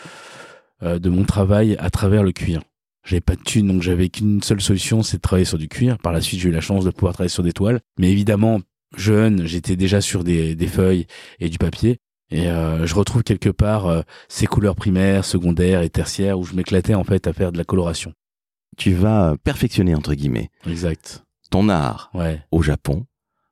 euh, 0.84 1.00
de 1.00 1.10
mon 1.10 1.24
travail 1.24 1.78
à 1.80 1.90
travers 1.90 2.24
le 2.24 2.32
cuir. 2.32 2.62
J'avais 3.06 3.22
pas 3.22 3.36
de 3.36 3.42
thune, 3.42 3.68
donc 3.68 3.82
j'avais 3.82 4.10
qu'une 4.10 4.42
seule 4.42 4.60
solution, 4.60 5.02
c'est 5.02 5.18
de 5.18 5.22
travailler 5.22 5.46
sur 5.46 5.58
du 5.58 5.68
cuir. 5.68 5.98
Par 5.98 6.12
la 6.12 6.20
suite, 6.20 6.42
j'ai 6.42 6.50
eu 6.50 6.52
la 6.52 6.62
chance 6.62 6.84
de 6.84 6.90
pouvoir 6.90 7.14
travailler 7.14 7.30
sur 7.30 7.44
des 7.44 7.54
toiles, 7.54 7.80
mais 8.00 8.12
évidemment, 8.12 8.60
jeune, 8.98 9.46
j'étais 9.46 9.76
déjà 9.76 10.02
sur 10.02 10.24
des, 10.24 10.56
des 10.56 10.68
feuilles 10.68 11.06
et 11.40 11.50
du 11.50 11.58
papier. 11.58 12.00
Et 12.32 12.50
euh, 12.50 12.86
je 12.86 12.96
retrouve 12.96 13.24
quelque 13.24 13.50
part 13.50 13.86
euh, 13.86 14.02
ces 14.28 14.46
couleurs 14.46 14.76
primaires, 14.76 15.24
secondaires 15.24 15.82
et 15.82 15.90
tertiaires 15.90 16.40
où 16.40 16.44
je 16.44 16.54
m'éclatais 16.54 16.96
en 16.96 17.04
fait 17.04 17.28
à 17.28 17.34
faire 17.34 17.52
de 17.52 17.58
la 17.58 17.64
coloration. 17.64 18.14
Tu 18.76 18.94
vas 18.94 19.36
perfectionner, 19.44 19.96
entre 19.96 20.16
guillemets, 20.16 20.50
Exact. 20.68 21.24
Ton 21.54 21.70
art 21.70 22.10
Ouais. 22.16 22.42
au 22.52 22.62
Japon, 22.64 23.06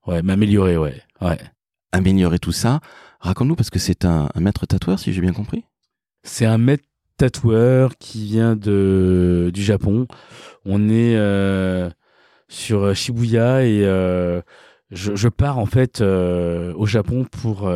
Ouais, 0.08 0.24
m'améliorer, 0.24 0.76
ouais. 0.78 1.00
Ouais. 1.22 1.38
améliorer 1.92 2.40
tout 2.40 2.52
ça. 2.52 2.80
Raconte-nous, 3.20 3.56
parce 3.56 3.70
que 3.70 3.78
c'est 3.78 4.04
un, 4.06 4.30
un 4.34 4.40
maître 4.40 4.66
tatoueur, 4.66 4.98
si 4.98 5.14
j'ai 5.14 5.22
bien 5.22 5.34
compris. 5.34 5.64
C'est 6.24 6.48
un 6.48 6.58
maître 6.58 6.84
tatoueur 7.18 7.96
qui 8.00 8.24
vient 8.26 8.56
de 8.56 9.52
du 9.54 9.62
Japon. 9.62 10.08
On 10.66 10.90
est 10.90 11.16
euh, 11.16 11.90
sur 12.50 12.96
Shibuya 12.96 13.64
et 13.66 13.86
euh, 13.86 14.42
je, 14.90 15.16
je 15.16 15.28
pars 15.30 15.60
en 15.60 15.68
fait 15.68 16.02
euh, 16.02 16.74
au 16.76 16.88
Japon 16.88 17.26
pour 17.26 17.72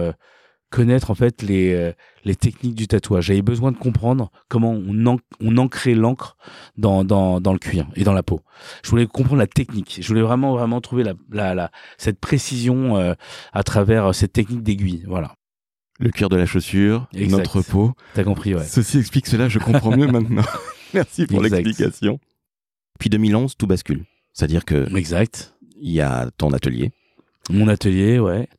connaître 0.69 1.11
en 1.11 1.15
fait 1.15 1.41
les 1.41 1.73
euh, 1.73 1.91
les 2.25 2.35
techniques 2.35 2.75
du 2.75 2.87
tatouage. 2.87 3.25
J'avais 3.25 3.41
besoin 3.41 3.71
de 3.71 3.77
comprendre 3.77 4.31
comment 4.49 4.71
on, 4.71 5.17
on 5.41 5.57
ancrait 5.57 5.93
l'encre 5.95 6.37
dans, 6.77 7.03
dans 7.03 7.39
dans 7.39 7.53
le 7.53 7.59
cuir 7.59 7.87
et 7.95 8.03
dans 8.03 8.13
la 8.13 8.23
peau. 8.23 8.41
Je 8.83 8.89
voulais 8.89 9.05
comprendre 9.07 9.37
la 9.37 9.47
technique. 9.47 9.99
Je 10.01 10.07
voulais 10.07 10.21
vraiment 10.21 10.53
vraiment 10.53 10.81
trouver 10.81 11.03
la 11.03 11.13
la, 11.31 11.55
la 11.55 11.71
cette 11.97 12.19
précision 12.19 12.97
euh, 12.97 13.13
à 13.53 13.63
travers 13.63 14.07
euh, 14.07 14.13
cette 14.13 14.33
technique 14.33 14.63
d'aiguille. 14.63 15.03
Voilà. 15.07 15.33
Le 15.99 16.09
cuir 16.09 16.27
de 16.27 16.35
la 16.35 16.45
chaussure, 16.45 17.07
Exact. 17.13 17.37
notre 17.37 17.61
peau. 17.61 17.93
T'as 18.15 18.25
compris, 18.25 18.53
ouais. 18.53 18.65
Ceci 18.65 18.97
explique 18.99 19.27
cela, 19.27 19.47
je 19.47 19.59
comprends 19.59 19.95
mieux 19.95 20.07
maintenant. 20.11 20.43
Merci 20.93 21.25
pour 21.25 21.41
l'explication. 21.41 22.19
Puis 22.99 23.09
2011, 23.09 23.55
tout 23.55 23.65
bascule. 23.67 24.03
C'est-à-dire 24.33 24.65
que 24.65 24.93
Exact. 24.97 25.55
il 25.79 25.91
y 25.91 26.01
a 26.01 26.29
ton 26.37 26.51
atelier, 26.51 26.91
Mon 27.49 27.69
atelier, 27.69 28.19
ouais. 28.19 28.49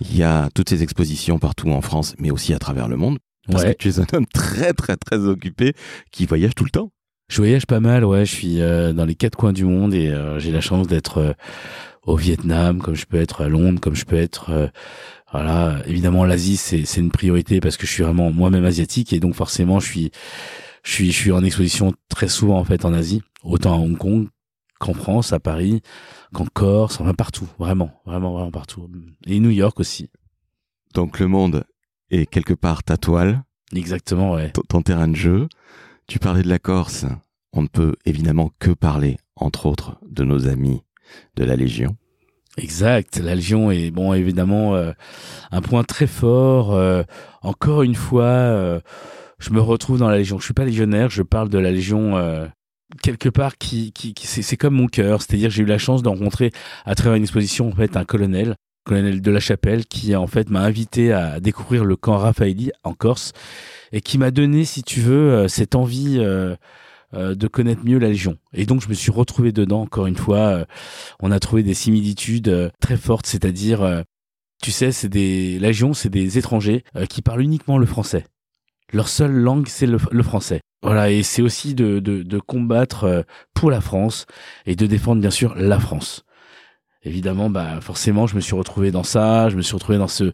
Il 0.00 0.16
y 0.16 0.22
a 0.22 0.48
toutes 0.54 0.68
ces 0.68 0.82
expositions 0.82 1.38
partout 1.38 1.70
en 1.70 1.80
France, 1.80 2.14
mais 2.18 2.30
aussi 2.30 2.52
à 2.54 2.58
travers 2.58 2.88
le 2.88 2.96
monde. 2.96 3.18
Parce 3.50 3.62
Ouais. 3.64 3.74
que 3.74 3.78
tu 3.78 3.88
es 3.90 4.00
un 4.00 4.06
homme 4.14 4.26
très 4.32 4.72
très 4.72 4.96
très 4.96 5.18
occupé 5.18 5.74
qui 6.10 6.24
voyage 6.26 6.54
tout 6.54 6.64
le 6.64 6.70
temps. 6.70 6.90
Je 7.28 7.38
voyage 7.38 7.66
pas 7.66 7.80
mal, 7.80 8.04
ouais. 8.04 8.24
Je 8.24 8.34
suis 8.34 8.60
euh, 8.60 8.92
dans 8.92 9.04
les 9.04 9.14
quatre 9.14 9.36
coins 9.36 9.52
du 9.52 9.64
monde 9.64 9.94
et 9.94 10.08
euh, 10.10 10.38
j'ai 10.38 10.50
la 10.50 10.60
chance 10.60 10.86
d'être 10.86 11.18
euh, 11.18 11.32
au 12.06 12.16
Vietnam, 12.16 12.80
comme 12.80 12.94
je 12.94 13.06
peux 13.06 13.16
être 13.18 13.42
à 13.42 13.48
Londres, 13.48 13.80
comme 13.80 13.94
je 13.94 14.04
peux 14.04 14.16
être. 14.16 14.70
voilà, 15.32 15.78
évidemment, 15.86 16.24
l'Asie 16.24 16.56
c'est 16.56 16.84
c'est 16.84 17.00
une 17.00 17.10
priorité 17.10 17.60
parce 17.60 17.76
que 17.76 17.86
je 17.86 17.92
suis 17.92 18.02
vraiment 18.02 18.30
moi-même 18.30 18.64
asiatique 18.64 19.12
et 19.12 19.20
donc 19.20 19.34
forcément 19.34 19.80
je 19.80 19.86
suis 19.86 20.10
je 20.84 20.90
suis 20.92 21.06
je 21.12 21.16
suis 21.16 21.32
en 21.32 21.42
exposition 21.44 21.92
très 22.08 22.28
souvent 22.28 22.58
en 22.58 22.64
fait 22.64 22.84
en 22.84 22.92
Asie, 22.92 23.22
autant 23.42 23.74
à 23.74 23.78
Hong 23.78 23.96
Kong 23.96 24.28
qu'en 24.80 24.92
France, 24.94 25.32
à 25.32 25.40
Paris, 25.40 25.80
qu'en 26.34 26.46
Corse, 26.46 27.00
enfin 27.00 27.14
partout, 27.14 27.48
vraiment, 27.58 27.90
vraiment, 28.04 28.32
vraiment 28.32 28.50
partout. 28.50 28.90
Et 29.26 29.40
New 29.40 29.50
York 29.50 29.80
aussi. 29.80 30.10
Donc 30.92 31.18
le 31.18 31.28
monde 31.28 31.64
est 32.10 32.26
quelque 32.26 32.52
part 32.52 32.82
ta 32.82 32.98
toile, 32.98 33.42
Exactement, 33.74 34.34
ouais. 34.34 34.52
ton, 34.68 34.82
terrain 34.82 35.08
de 35.08 35.16
jeu. 35.16 35.48
Tu 36.06 36.18
parlais 36.18 36.42
de 36.42 36.48
la 36.48 36.58
Corse. 36.58 37.06
On 37.52 37.62
ne 37.62 37.68
peut 37.68 37.94
évidemment 38.04 38.50
que 38.58 38.70
parler, 38.72 39.16
entre 39.36 39.66
autres, 39.66 39.98
de 40.08 40.24
nos 40.24 40.46
amis 40.46 40.82
de 41.36 41.44
la 41.44 41.56
Légion. 41.56 41.96
Exact. 42.56 43.18
La 43.18 43.34
Légion 43.34 43.70
est 43.70 43.90
bon 43.90 44.12
évidemment 44.12 44.76
euh, 44.76 44.92
un 45.50 45.60
point 45.60 45.82
très 45.82 46.06
fort. 46.06 46.74
Euh, 46.74 47.02
encore 47.42 47.82
une 47.82 47.94
fois, 47.94 48.24
euh, 48.24 48.80
je 49.38 49.50
me 49.50 49.60
retrouve 49.60 49.98
dans 49.98 50.08
la 50.08 50.18
Légion. 50.18 50.38
Je 50.38 50.44
suis 50.44 50.54
pas 50.54 50.64
légionnaire, 50.64 51.10
je 51.10 51.22
parle 51.22 51.48
de 51.48 51.58
la 51.58 51.70
Légion 51.70 52.14
quelque 53.02 53.28
part 53.28 53.58
qui, 53.58 53.92
qui, 53.92 54.14
qui 54.14 54.26
c'est 54.26 54.56
comme 54.56 54.74
mon 54.74 54.86
cœur. 54.86 55.22
C'est-à-dire 55.22 55.50
j'ai 55.50 55.62
eu 55.62 55.66
la 55.66 55.78
chance 55.78 56.02
de 56.02 56.08
rencontrer 56.08 56.50
à 56.84 56.94
travers 56.94 57.14
une 57.14 57.22
exposition 57.22 57.68
en 57.68 57.74
fait 57.74 57.96
un 57.96 58.04
colonel, 58.04 58.56
colonel 58.84 59.20
de 59.20 59.30
la 59.30 59.40
Chapelle, 59.40 59.86
qui 59.86 60.14
en 60.16 60.26
fait 60.26 60.50
m'a 60.50 60.60
invité 60.60 61.12
à 61.12 61.40
découvrir 61.40 61.84
le 61.84 61.96
camp 61.96 62.18
Raffaelli 62.18 62.72
en 62.82 62.94
Corse 62.94 63.32
et 63.92 64.00
qui 64.00 64.18
m'a 64.18 64.30
donné, 64.30 64.64
si 64.64 64.82
tu 64.82 65.00
veux, 65.00 65.46
cette 65.48 65.74
envie 65.74 66.18
euh, 67.14 67.34
de 67.36 67.46
connaître 67.46 67.84
mieux 67.84 67.98
la 67.98 68.08
Légion. 68.08 68.38
Et 68.52 68.66
donc 68.66 68.82
je 68.82 68.88
me 68.88 68.94
suis 68.94 69.12
retrouvé 69.12 69.52
dedans, 69.52 69.82
encore 69.82 70.06
une 70.06 70.16
fois, 70.16 70.38
euh, 70.38 70.64
on 71.20 71.30
a 71.30 71.38
trouvé 71.38 71.62
des 71.62 71.74
similitudes 71.74 72.48
euh, 72.48 72.70
très 72.80 72.96
fortes, 72.96 73.26
c'est-à-dire, 73.26 74.02
tu 74.62 74.72
sais, 74.72 74.90
c'est 74.90 75.08
des 75.08 75.58
la 75.60 75.68
Légion, 75.68 75.94
c'est 75.94 76.08
des 76.08 76.38
étrangers 76.38 76.82
qui 77.08 77.22
parlent 77.22 77.42
uniquement 77.42 77.78
le 77.78 77.86
français. 77.86 78.24
Leur 78.92 79.08
seule 79.08 79.32
langue, 79.32 79.68
c'est 79.68 79.86
le, 79.86 80.22
français. 80.22 80.60
Voilà, 80.84 81.10
et 81.10 81.22
c'est 81.22 81.42
aussi 81.42 81.74
de, 81.74 81.98
de, 81.98 82.38
combattre 82.38 83.24
pour 83.54 83.70
la 83.70 83.80
France 83.80 84.26
et 84.66 84.76
de 84.76 84.86
défendre 84.86 85.20
bien 85.20 85.30
sûr 85.30 85.54
la 85.56 85.80
France. 85.80 86.24
Évidemment, 87.02 87.50
bah 87.50 87.80
forcément, 87.80 88.26
je 88.26 88.36
me 88.36 88.40
suis 88.40 88.54
retrouvé 88.54 88.90
dans 88.90 89.02
ça, 89.02 89.48
je 89.48 89.56
me 89.56 89.62
suis 89.62 89.74
retrouvé 89.74 89.98
dans 89.98 90.08
ce 90.08 90.32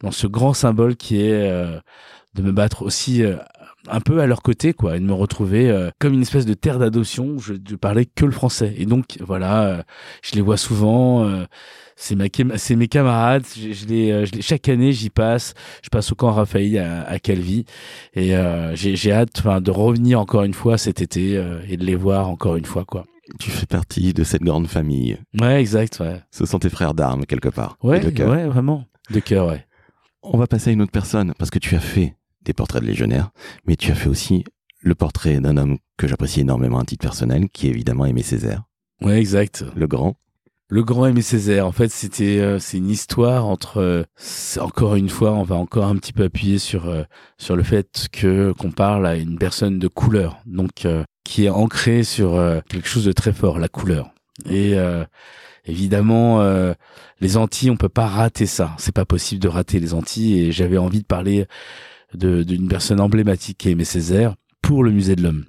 dans 0.00 0.10
ce 0.10 0.26
grand 0.26 0.52
symbole 0.52 0.96
qui 0.96 1.20
est 1.20 1.50
de 1.50 2.42
me 2.42 2.52
battre 2.52 2.82
aussi 2.82 3.24
un 3.88 4.00
peu 4.00 4.20
à 4.20 4.26
leur 4.26 4.42
côté, 4.42 4.72
quoi, 4.72 4.96
et 4.96 5.00
de 5.00 5.04
me 5.04 5.12
retrouver 5.12 5.70
euh, 5.70 5.90
comme 5.98 6.14
une 6.14 6.22
espèce 6.22 6.46
de 6.46 6.54
terre 6.54 6.78
d'adoption. 6.78 7.38
Je 7.38 7.54
ne 7.54 7.76
parlais 7.76 8.06
que 8.06 8.24
le 8.24 8.32
français. 8.32 8.74
Et 8.76 8.86
donc, 8.86 9.18
voilà, 9.20 9.64
euh, 9.64 9.82
je 10.22 10.34
les 10.34 10.40
vois 10.40 10.56
souvent. 10.56 11.24
Euh, 11.96 12.28
c'est 12.28 12.44
ma, 12.44 12.58
c'est 12.58 12.76
mes 12.76 12.88
camarades. 12.88 13.44
Je, 13.56 13.72
je, 13.72 13.86
les, 13.86 14.26
je, 14.26 14.32
les, 14.32 14.42
chaque 14.42 14.68
année, 14.68 14.92
j'y 14.92 15.10
passe. 15.10 15.54
Je 15.82 15.88
passe 15.88 16.12
au 16.12 16.14
camp 16.14 16.32
Raphaël 16.32 16.78
à, 16.78 17.08
à 17.08 17.18
Calvi, 17.18 17.64
et 18.14 18.34
j'ai 18.74 19.12
hâte, 19.12 19.30
enfin, 19.38 19.60
de 19.60 19.70
revenir 19.70 20.20
encore 20.20 20.44
une 20.44 20.54
fois 20.54 20.78
cet 20.78 21.00
été 21.00 21.42
et 21.68 21.76
de 21.76 21.84
les 21.84 21.96
voir 21.96 22.28
encore 22.28 22.56
une 22.56 22.64
fois, 22.64 22.84
quoi. 22.84 23.04
Tu 23.40 23.50
fais 23.50 23.66
partie 23.66 24.12
de 24.14 24.22
cette 24.22 24.42
grande 24.42 24.68
famille. 24.68 25.18
Ouais, 25.40 25.60
exact. 25.60 25.98
Ouais. 25.98 26.22
Ce 26.30 26.46
sont 26.46 26.60
tes 26.60 26.70
frères 26.70 26.94
d'armes 26.94 27.26
quelque 27.26 27.48
part. 27.48 27.76
Ouais, 27.82 28.04
ouais, 28.04 28.46
vraiment. 28.46 28.84
De 29.10 29.18
cœur, 29.18 29.48
ouais. 29.48 29.66
On 30.22 30.38
va 30.38 30.46
passer 30.46 30.70
à 30.70 30.72
une 30.72 30.82
autre 30.82 30.92
personne 30.92 31.32
parce 31.36 31.50
que 31.50 31.58
tu 31.58 31.74
as 31.74 31.80
fait 31.80 32.14
des 32.42 32.52
portraits 32.52 32.82
de 32.82 32.86
légionnaires, 32.86 33.30
mais 33.66 33.74
tu 33.74 33.90
as 33.90 33.96
fait 33.96 34.08
aussi 34.08 34.44
le 34.80 34.94
portrait 34.94 35.40
d'un 35.40 35.56
homme 35.56 35.78
que 35.96 36.06
j'apprécie 36.06 36.40
énormément 36.40 36.78
à 36.78 36.84
titre 36.84 37.02
personnel, 37.02 37.48
qui 37.52 37.66
est 37.66 37.70
évidemment 37.70 38.06
Aimé 38.06 38.22
Césaire. 38.22 38.62
Ouais, 39.02 39.18
exact. 39.18 39.64
Le 39.74 39.88
grand. 39.88 40.14
Le 40.68 40.82
grand 40.82 41.06
Aimé 41.06 41.22
Césaire. 41.22 41.64
En 41.64 41.70
fait, 41.70 41.90
c'était 41.92 42.40
euh, 42.40 42.58
c'est 42.58 42.78
une 42.78 42.90
histoire 42.90 43.46
entre 43.46 43.78
euh, 43.78 44.02
encore 44.58 44.96
une 44.96 45.08
fois, 45.08 45.32
on 45.32 45.44
va 45.44 45.54
encore 45.54 45.84
un 45.84 45.94
petit 45.94 46.12
peu 46.12 46.24
appuyer 46.24 46.58
sur 46.58 46.88
euh, 46.88 47.04
sur 47.38 47.54
le 47.54 47.62
fait 47.62 48.08
que 48.10 48.50
qu'on 48.50 48.72
parle 48.72 49.06
à 49.06 49.14
une 49.14 49.38
personne 49.38 49.78
de 49.78 49.86
couleur, 49.86 50.40
donc 50.44 50.88
qui 51.22 51.44
est 51.44 51.50
ancrée 51.50 52.02
sur 52.02 52.32
quelque 52.68 52.88
chose 52.88 53.04
de 53.04 53.12
très 53.12 53.32
fort, 53.32 53.58
la 53.58 53.68
couleur. 53.68 54.10
Et 54.48 54.74
évidemment, 55.64 56.42
les 57.20 57.36
Antilles, 57.36 57.70
on 57.70 57.76
peut 57.76 57.88
pas 57.88 58.06
rater 58.06 58.46
ça. 58.46 58.74
C'est 58.78 58.94
pas 58.94 59.04
possible 59.04 59.42
de 59.42 59.48
rater 59.48 59.80
les 59.80 59.94
Antilles. 59.94 60.40
Et 60.40 60.52
j'avais 60.52 60.78
envie 60.78 61.00
de 61.00 61.06
parler 61.06 61.46
d'une 62.14 62.68
personne 62.68 63.00
emblématique 63.00 63.58
qui 63.58 63.70
Aimé 63.70 63.84
Césaire 63.84 64.34
pour 64.62 64.84
le 64.84 64.92
musée 64.92 65.16
de 65.16 65.22
l'homme. 65.22 65.44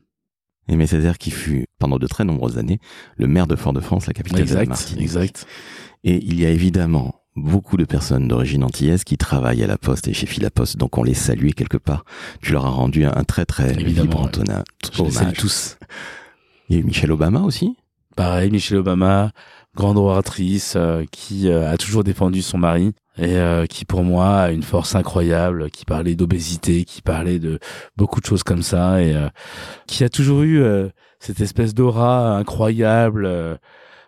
Aimé 0.67 0.87
Césaire 0.87 1.17
qui 1.17 1.31
fut 1.31 1.65
pendant 1.79 1.97
de 1.97 2.07
très 2.07 2.23
nombreuses 2.23 2.57
années 2.57 2.79
le 3.15 3.27
maire 3.27 3.47
de 3.47 3.55
Fort-de-France, 3.55 4.07
la 4.07 4.13
capitale 4.13 4.41
exact, 4.41 4.55
de 4.55 4.63
la 4.63 4.69
Martinique. 4.69 5.03
Exact. 5.03 5.45
Et 6.03 6.23
il 6.23 6.39
y 6.39 6.45
a 6.45 6.49
évidemment 6.49 7.15
beaucoup 7.37 7.77
de 7.77 7.85
personnes 7.85 8.27
d'origine 8.27 8.63
antillaise 8.63 9.03
qui 9.03 9.17
travaillent 9.17 9.63
à 9.63 9.67
la 9.67 9.77
Poste 9.77 10.07
et 10.07 10.13
chez 10.13 10.25
Philaposte, 10.25 10.77
donc 10.77 10.97
on 10.97 11.03
les 11.03 11.13
salue 11.13 11.51
quelque 11.51 11.77
part. 11.77 12.03
Tu 12.41 12.51
leur 12.51 12.65
as 12.65 12.71
rendu 12.71 13.05
un, 13.05 13.23
très 13.23 13.45
très 13.45 13.73
vibrant 13.73 14.25
ouais. 14.25 14.43
Je 14.93 15.03
les 15.03 15.11
salue 15.11 15.33
tous. 15.33 15.77
Il 16.69 16.75
y 16.75 16.79
a 16.79 16.81
eu 16.81 16.83
Michelle 16.83 17.11
Obama 17.11 17.41
aussi. 17.41 17.77
Pareil, 18.15 18.49
Michelle 18.49 18.79
Obama, 18.79 19.31
grande 19.75 19.97
oratrice 19.97 20.73
euh, 20.75 21.05
qui 21.11 21.49
euh, 21.49 21.71
a 21.71 21.77
toujours 21.77 22.03
défendu 22.03 22.41
son 22.41 22.57
mari 22.57 22.93
et 23.17 23.37
euh, 23.37 23.65
qui 23.65 23.85
pour 23.85 24.03
moi 24.03 24.41
a 24.41 24.51
une 24.51 24.63
force 24.63 24.95
incroyable, 24.95 25.69
qui 25.71 25.85
parlait 25.85 26.15
d'obésité, 26.15 26.85
qui 26.85 27.01
parlait 27.01 27.39
de 27.39 27.59
beaucoup 27.95 28.21
de 28.21 28.25
choses 28.25 28.43
comme 28.43 28.63
ça 28.63 29.01
et 29.01 29.15
qui 29.87 30.03
a 30.03 30.09
toujours 30.09 30.43
eu 30.43 30.63
cette 31.19 31.41
espèce 31.41 31.73
d'aura 31.73 32.37
incroyable. 32.37 33.59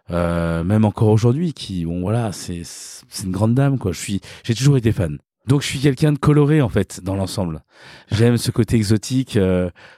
même 0.09 0.85
encore 0.85 1.09
aujourd'hui, 1.09 1.53
qui 1.53 1.85
bon 1.85 2.01
voilà, 2.01 2.31
c'est 2.31 2.61
c'est 2.63 3.25
une 3.25 3.31
grande 3.31 3.55
dame 3.55 3.79
quoi. 3.79 3.91
Je 3.91 3.99
suis, 3.99 4.21
j'ai 4.43 4.55
toujours 4.55 4.77
été 4.77 4.91
fan. 4.91 5.17
Donc 5.47 5.61
je 5.61 5.67
suis 5.67 5.79
quelqu'un 5.79 6.11
de 6.11 6.19
coloré 6.19 6.61
en 6.61 6.69
fait 6.69 7.01
dans 7.03 7.15
l'ensemble. 7.15 7.63
J'aime 8.11 8.37
ce 8.37 8.51
côté 8.51 8.75
exotique. 8.75 9.39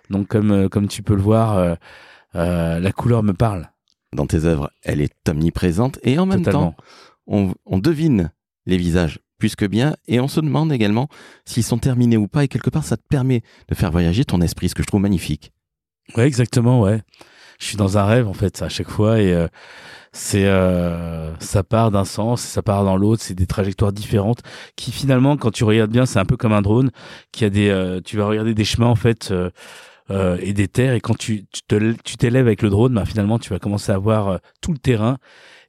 donc 0.10 0.28
comme 0.28 0.70
comme 0.70 0.88
tu 0.88 1.04
peux 1.04 1.16
le 1.16 1.22
voir, 1.22 1.78
la 2.34 2.92
couleur 2.92 3.24
me 3.24 3.34
parle 3.34 3.72
dans 4.16 4.28
tes 4.28 4.46
œuvres, 4.46 4.72
elle 4.84 5.02
est 5.02 5.30
omniprésente 5.30 6.00
et 6.04 6.20
en 6.20 6.26
même 6.26 6.44
temps, 6.44 6.76
on, 7.28 7.54
devine 7.80 8.32
les 8.66 8.78
visages 8.78 9.20
plus 9.38 9.56
que 9.56 9.66
bien 9.66 9.96
et 10.08 10.20
on 10.20 10.28
se 10.28 10.40
demande 10.40 10.72
également 10.72 11.08
s'ils 11.46 11.64
sont 11.64 11.80
terminés 11.80 12.18
ou 12.18 12.28
pas 12.28 12.44
et 12.44 12.48
quelque 12.48 12.70
part 12.70 12.84
ça 12.84 12.96
te 12.96 13.04
permet 13.10 13.42
de 13.68 13.76
faire 13.76 13.92
voyager 13.92 14.24
ton 14.24 14.40
esprit, 14.40 14.70
ce 14.70 14.76
que 14.76 14.84
je 14.84 14.88
trouve 14.88 15.02
magnifique. 15.02 15.52
Ouais, 16.16 16.28
exactement, 16.28 16.82
ouais. 16.82 17.02
Je 17.60 17.66
suis 17.66 17.78
dans 17.78 17.98
un 17.98 18.06
rêve 18.06 18.28
en 18.28 18.34
fait 18.34 18.62
à 18.62 18.70
chaque 18.70 18.90
fois 18.90 19.20
et 19.20 19.34
euh, 19.34 19.48
c'est 20.14 20.46
euh, 20.46 21.36
ça 21.40 21.64
part 21.64 21.90
d'un 21.90 22.06
sens, 22.06 22.42
ça 22.42 22.62
part 22.62 22.84
dans 22.84 22.98
l'autre, 22.98 23.24
c'est 23.24 23.34
des 23.34 23.48
trajectoires 23.48 23.94
différentes 23.94 24.42
qui 24.76 24.92
finalement 24.92 25.38
quand 25.38 25.52
tu 25.52 25.64
regardes 25.64 25.92
bien, 25.92 26.06
c'est 26.06 26.20
un 26.20 26.26
peu 26.26 26.38
comme 26.38 26.54
un 26.54 26.62
drone 26.62 26.92
qui 27.32 27.46
a 27.46 27.50
des 27.50 27.70
euh, 27.70 28.00
tu 28.04 28.18
vas 28.18 28.26
regarder 28.26 28.54
des 28.54 28.66
chemins 28.66 28.88
en 28.88 28.96
fait 28.96 29.34
euh, 30.12 30.38
et 30.42 30.54
des 30.54 30.68
terres. 30.68 30.94
Et 30.94 31.00
quand 31.00 31.18
tu 31.18 31.46
tu 32.04 32.18
t'élèves 32.18 32.46
avec 32.46 32.62
le 32.62 32.70
drone, 32.70 32.94
bah, 32.94 33.06
finalement, 33.06 33.40
tu 33.40 33.50
vas 33.50 33.60
commencer 33.60 33.92
à 33.92 33.98
voir 33.98 34.28
euh, 34.28 34.38
tout 34.62 34.74
le 34.74 34.78
terrain. 34.78 35.18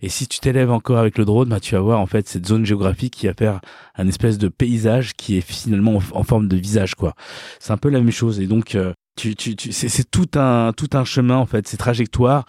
Et 0.01 0.09
si 0.09 0.27
tu 0.27 0.41
t'élèves 0.41 0.71
encore 0.71 0.99
avec 0.99 1.17
le 1.17 1.25
drone, 1.25 1.49
bah, 1.49 1.61
tu 1.61 1.75
vas 1.75 1.81
voir 1.81 2.01
en 2.01 2.07
fait 2.07 2.29
cette 2.29 2.47
zone 2.47 2.67
géographique 2.67 3.15
qui 3.15 3.27
va 3.29 3.35
faire 3.35 3.61
un 3.95 4.09
espèce 4.09 4.39
de 4.39 4.49
paysage 4.49 5.13
qui 5.15 5.37
est 5.37 5.41
finalement 5.41 6.01
en, 6.13 6.25
forme 6.25 6.49
de 6.49 6.57
visage, 6.57 6.97
quoi. 6.97 7.15
C'est 7.61 7.73
un 7.73 7.77
peu 7.77 7.89
la 7.89 8.01
même 8.01 8.11
chose. 8.11 8.41
Et 8.41 8.47
donc, 8.47 8.75
euh, 8.75 8.93
tu, 9.17 9.37
tu, 9.37 9.55
tu 9.55 9.73
c'est 9.73 10.11
tout 10.11 10.31
un 10.37 10.73
tout 10.75 10.89
un 10.95 11.05
chemin 11.05 11.37
en 11.37 11.45
fait 11.45 11.69
ces 11.69 11.77
trajectoires 11.77 12.47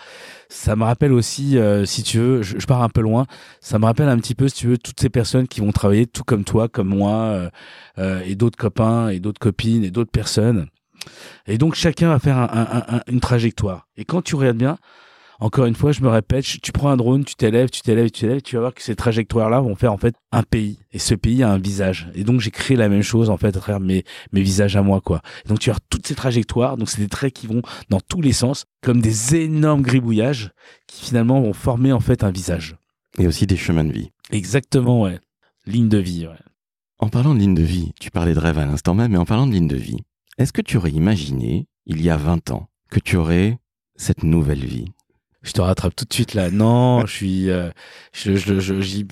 ça 0.48 0.78
me 0.78 0.86
rappelle 0.86 1.12
aussi 1.12 1.58
si 1.84 2.04
tu 2.04 2.20
veux 2.20 2.42
je, 2.42 2.66
pars 2.66 2.82
un 2.82 2.88
peu 2.88 3.02
loin 3.02 3.26
ça 3.60 3.80
me 3.80 3.84
rappelle 3.86 4.08
un 4.08 4.18
petit 4.18 4.34
peu 4.34 4.48
si 4.48 4.56
tu 4.56 4.68
veux 4.68 4.78
toutes 4.78 4.98
ces 4.98 5.10
personnes 5.10 5.50
qui 5.50 5.60
vont 5.60 5.74
travailler 5.74 6.08
tout 6.08 6.24
comme 6.24 6.46
toi 6.46 6.70
comme 6.70 6.88
moi 6.88 7.50
et 7.98 8.36
d'autres 8.36 8.58
copains 8.58 9.10
et 9.10 9.20
d'autres 9.20 9.42
copines 9.42 9.84
et 9.84 9.92
d'autres 9.92 10.10
personnes 10.12 10.70
et 11.48 11.58
donc 11.58 11.76
chacun 11.76 12.10
va 12.10 12.20
faire 12.20 12.38
une 13.08 13.20
trajectoire. 13.20 13.88
Et 13.98 14.06
quand 14.06 14.22
tu 14.22 14.36
regardes 14.36 14.58
bien, 14.58 14.78
encore 15.40 15.66
une 15.66 15.76
fois, 15.76 15.92
je 15.92 16.02
me 16.02 16.08
répète, 16.08 16.46
tu 16.46 16.72
prends 16.72 16.90
un 16.90 16.98
drone, 16.98 17.26
tu 17.26 17.36
t'élèves, 17.36 17.70
tu 17.70 17.82
t'élèves, 17.82 18.12
tu 18.12 18.22
t'élèves, 18.22 18.42
tu 18.42 18.56
vas 18.56 18.62
voir 18.62 18.74
que 18.74 18.82
ces 18.82 18.96
trajectoires-là 18.96 19.60
vont 19.60 19.76
faire 19.76 19.92
en 19.92 19.98
fait 19.98 20.16
un 20.32 20.44
pays. 20.44 20.80
Et 20.92 21.00
ce 21.00 21.16
pays 21.16 21.44
a 21.44 21.50
un 21.50 21.58
visage. 21.58 22.10
Et 22.16 22.24
donc 22.24 22.40
j'ai 22.40 22.52
créé 22.52 22.78
la 22.78 22.88
même 22.88 23.02
chose 23.02 23.30
en 23.30 23.38
fait 23.38 23.48
à 23.48 23.60
travers 23.60 23.80
mes, 23.80 24.06
mes 24.32 24.42
visages 24.42 24.76
à 24.76 24.82
moi 24.82 25.02
quoi. 25.02 25.22
donc 25.48 25.60
tu 25.60 25.70
as 25.70 25.76
toutes 25.90 26.08
ces 26.08 26.16
trajectoires, 26.16 26.78
donc 26.78 26.90
c'est 26.90 27.02
des 27.02 27.10
traits 27.10 27.34
qui 27.34 27.48
vont 27.48 27.62
dans 27.90 28.00
tous 28.00 28.22
les 28.22 28.32
sens, 28.32 28.66
comme 28.82 29.02
des 29.02 29.36
énormes 29.36 29.82
gribouillages 29.82 30.52
qui 30.88 31.08
finalement 31.08 31.42
vont 31.42 31.54
former 31.54 31.92
en 31.92 32.00
fait 32.00 32.24
un 32.24 32.32
visage. 32.32 32.78
Et 33.18 33.28
aussi 33.28 33.46
des 33.46 33.58
chemins 33.58 33.84
de 33.84 33.92
vie. 33.92 34.12
Exactement, 34.32 35.02
ouais. 35.02 35.20
Ligne 35.66 35.90
de 35.90 35.98
vie, 35.98 36.26
ouais. 36.26 36.40
En 37.00 37.10
parlant 37.10 37.34
de 37.34 37.40
ligne 37.40 37.54
de 37.54 37.64
vie, 37.64 37.92
tu 38.00 38.12
parlais 38.12 38.34
de 38.34 38.40
rêve 38.40 38.58
à 38.60 38.66
l'instant 38.66 38.94
même, 38.94 39.12
mais 39.12 39.18
en 39.18 39.26
parlant 39.26 39.46
de 39.46 39.52
ligne 39.52 39.68
de 39.68 39.76
vie, 39.76 39.98
est-ce 40.38 40.54
que 40.54 40.62
tu 40.62 40.78
aurais 40.78 40.92
imaginé, 40.92 41.68
il 41.86 42.02
y 42.02 42.10
a 42.10 42.18
20 42.18 42.52
ans, 42.52 42.70
que 42.90 43.00
tu 43.00 43.18
aurais 43.18 43.60
cette 43.96 44.24
nouvelle 44.24 44.66
vie? 44.66 44.88
Je 45.44 45.52
te 45.52 45.62
rattrape 45.62 45.96
tout 45.96 46.06
de 46.06 46.14
suite 46.14 46.34
là. 46.34 46.50
Non, 46.50 47.02
je 47.06 47.14
suis... 47.14 47.50
Euh, 47.50 47.70
je, 48.14 48.36
je, 48.36 48.60
je, 48.60 49.04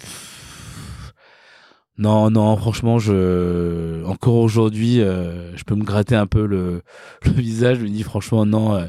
Non, 1.98 2.32
non, 2.32 2.56
franchement, 2.58 2.98
je 2.98 4.04
encore 4.06 4.36
aujourd'hui, 4.36 5.01
euh, 5.01 5.56
je 5.56 5.63
peux 5.63 5.75
me 5.75 5.84
gratter 5.84 6.16
un 6.16 6.28
peu 6.28 6.46
le, 6.46 6.82
le 7.25 7.32
visage. 7.34 7.78
Je 7.78 7.84
me 7.84 7.90
dis 7.90 8.04
franchement, 8.04 8.46
non, 8.46 8.75
euh, 8.75 8.88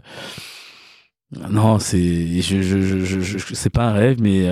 non, 1.50 1.78
c'est, 1.78 2.40
je, 2.40 2.62
je, 2.62 2.80
je, 2.80 3.20
je, 3.20 3.54
c'est 3.54 3.70
pas 3.70 3.84
un 3.84 3.92
rêve, 3.92 4.20
mais 4.22 4.46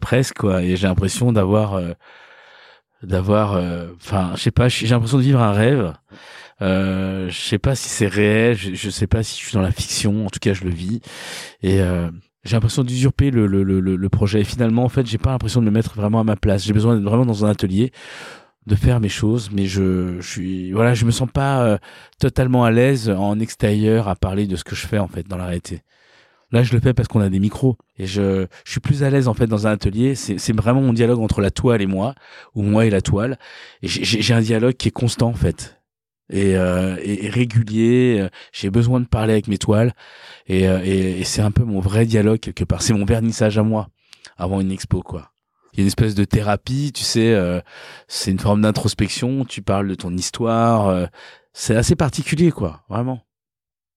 presque 0.00 0.38
quoi. 0.38 0.62
Et 0.62 0.76
j'ai 0.76 0.86
l'impression 0.86 1.32
d'avoir, 1.32 1.80
d'avoir, 3.02 3.52
enfin, 3.96 4.32
je 4.36 4.42
sais 4.42 4.50
pas, 4.50 4.68
j'ai 4.68 4.86
l'impression 4.86 5.16
de 5.18 5.22
vivre 5.22 5.40
un 5.40 5.52
rêve. 5.52 5.94
Euh, 6.62 7.28
je 7.28 7.38
sais 7.38 7.58
pas 7.58 7.74
si 7.74 7.88
c'est 7.88 8.06
réel, 8.06 8.56
je, 8.56 8.74
je 8.74 8.90
sais 8.90 9.06
pas 9.06 9.22
si 9.22 9.38
je 9.38 9.46
suis 9.46 9.54
dans 9.54 9.62
la 9.62 9.72
fiction. 9.72 10.26
En 10.26 10.30
tout 10.30 10.38
cas, 10.40 10.54
je 10.54 10.64
le 10.64 10.70
vis 10.70 11.00
et 11.62 11.80
euh, 11.80 12.10
j'ai 12.44 12.56
l'impression 12.56 12.84
d'usurper 12.84 13.30
le, 13.30 13.46
le, 13.46 13.62
le, 13.62 13.80
le, 13.80 14.08
projet. 14.08 14.40
Et 14.40 14.44
finalement, 14.44 14.84
en 14.84 14.88
fait, 14.88 15.06
j'ai 15.06 15.18
pas 15.18 15.30
l'impression 15.30 15.60
de 15.60 15.66
me 15.66 15.70
mettre 15.70 15.96
vraiment 15.96 16.20
à 16.20 16.24
ma 16.24 16.36
place. 16.36 16.64
J'ai 16.64 16.72
besoin 16.72 16.96
d'être 16.96 17.04
vraiment 17.04 17.26
dans 17.26 17.44
un 17.44 17.50
atelier, 17.50 17.92
de 18.66 18.74
faire 18.74 19.00
mes 19.00 19.08
choses, 19.08 19.50
mais 19.52 19.66
je, 19.66 20.20
je 20.20 20.28
suis, 20.28 20.72
voilà, 20.72 20.94
je 20.94 21.04
me 21.04 21.10
sens 21.10 21.28
pas 21.32 21.62
euh, 21.64 21.78
totalement 22.18 22.64
à 22.64 22.70
l'aise 22.70 23.10
en 23.10 23.38
extérieur 23.40 24.08
à 24.08 24.16
parler 24.16 24.46
de 24.46 24.56
ce 24.56 24.64
que 24.64 24.74
je 24.74 24.86
fais 24.86 24.98
en 24.98 25.08
fait 25.08 25.26
dans 25.26 25.36
la 25.36 25.46
réalité. 25.46 25.82
Là, 26.52 26.62
je 26.62 26.72
le 26.72 26.80
fais 26.80 26.94
parce 26.94 27.08
qu'on 27.08 27.20
a 27.20 27.28
des 27.28 27.40
micros 27.40 27.76
et 27.98 28.06
je, 28.06 28.46
je 28.64 28.70
suis 28.70 28.80
plus 28.80 29.02
à 29.02 29.10
l'aise 29.10 29.26
en 29.26 29.34
fait 29.34 29.48
dans 29.48 29.66
un 29.66 29.72
atelier. 29.72 30.14
C'est, 30.14 30.54
vraiment 30.54 30.80
mon 30.80 30.92
dialogue 30.92 31.18
entre 31.18 31.40
la 31.40 31.50
toile 31.50 31.82
et 31.82 31.86
moi, 31.86 32.14
ou 32.54 32.62
moi 32.62 32.86
et 32.86 32.90
la 32.90 33.00
toile. 33.00 33.38
J'ai 33.82 34.32
un 34.32 34.40
dialogue 34.40 34.74
qui 34.74 34.88
est 34.88 34.92
constant 34.92 35.28
en 35.28 35.34
fait 35.34 35.75
et, 36.30 36.56
euh, 36.56 36.96
et, 37.02 37.28
régulier. 37.28 38.28
J'ai 38.52 38.70
besoin 38.70 39.00
de 39.00 39.06
parler 39.06 39.32
avec 39.32 39.48
mes 39.48 39.58
toiles 39.58 39.94
et, 40.46 40.68
euh, 40.68 40.80
et, 40.84 41.20
et 41.20 41.24
c'est 41.24 41.42
un 41.42 41.50
peu 41.50 41.64
mon 41.64 41.80
vrai 41.80 42.06
dialogue 42.06 42.40
quelque 42.40 42.64
part. 42.64 42.82
C'est 42.82 42.94
mon 42.94 43.04
vernissage 43.04 43.58
à 43.58 43.62
moi 43.62 43.88
avant 44.36 44.60
une 44.60 44.70
expo 44.70 45.02
quoi. 45.02 45.32
Il 45.72 45.80
y 45.80 45.80
a 45.80 45.82
une 45.82 45.88
espèce 45.88 46.14
de 46.14 46.24
thérapie, 46.24 46.90
tu 46.94 47.04
sais. 47.04 47.34
Euh, 47.34 47.60
c'est 48.08 48.30
une 48.30 48.38
forme 48.38 48.62
d'introspection. 48.62 49.44
Tu 49.44 49.60
parles 49.60 49.88
de 49.88 49.94
ton 49.94 50.16
histoire. 50.16 50.86
euh, 50.88 51.06
c'est 51.52 51.76
assez 51.76 51.96
particulier 51.96 52.50
quoi, 52.50 52.82
vraiment. 52.88 53.20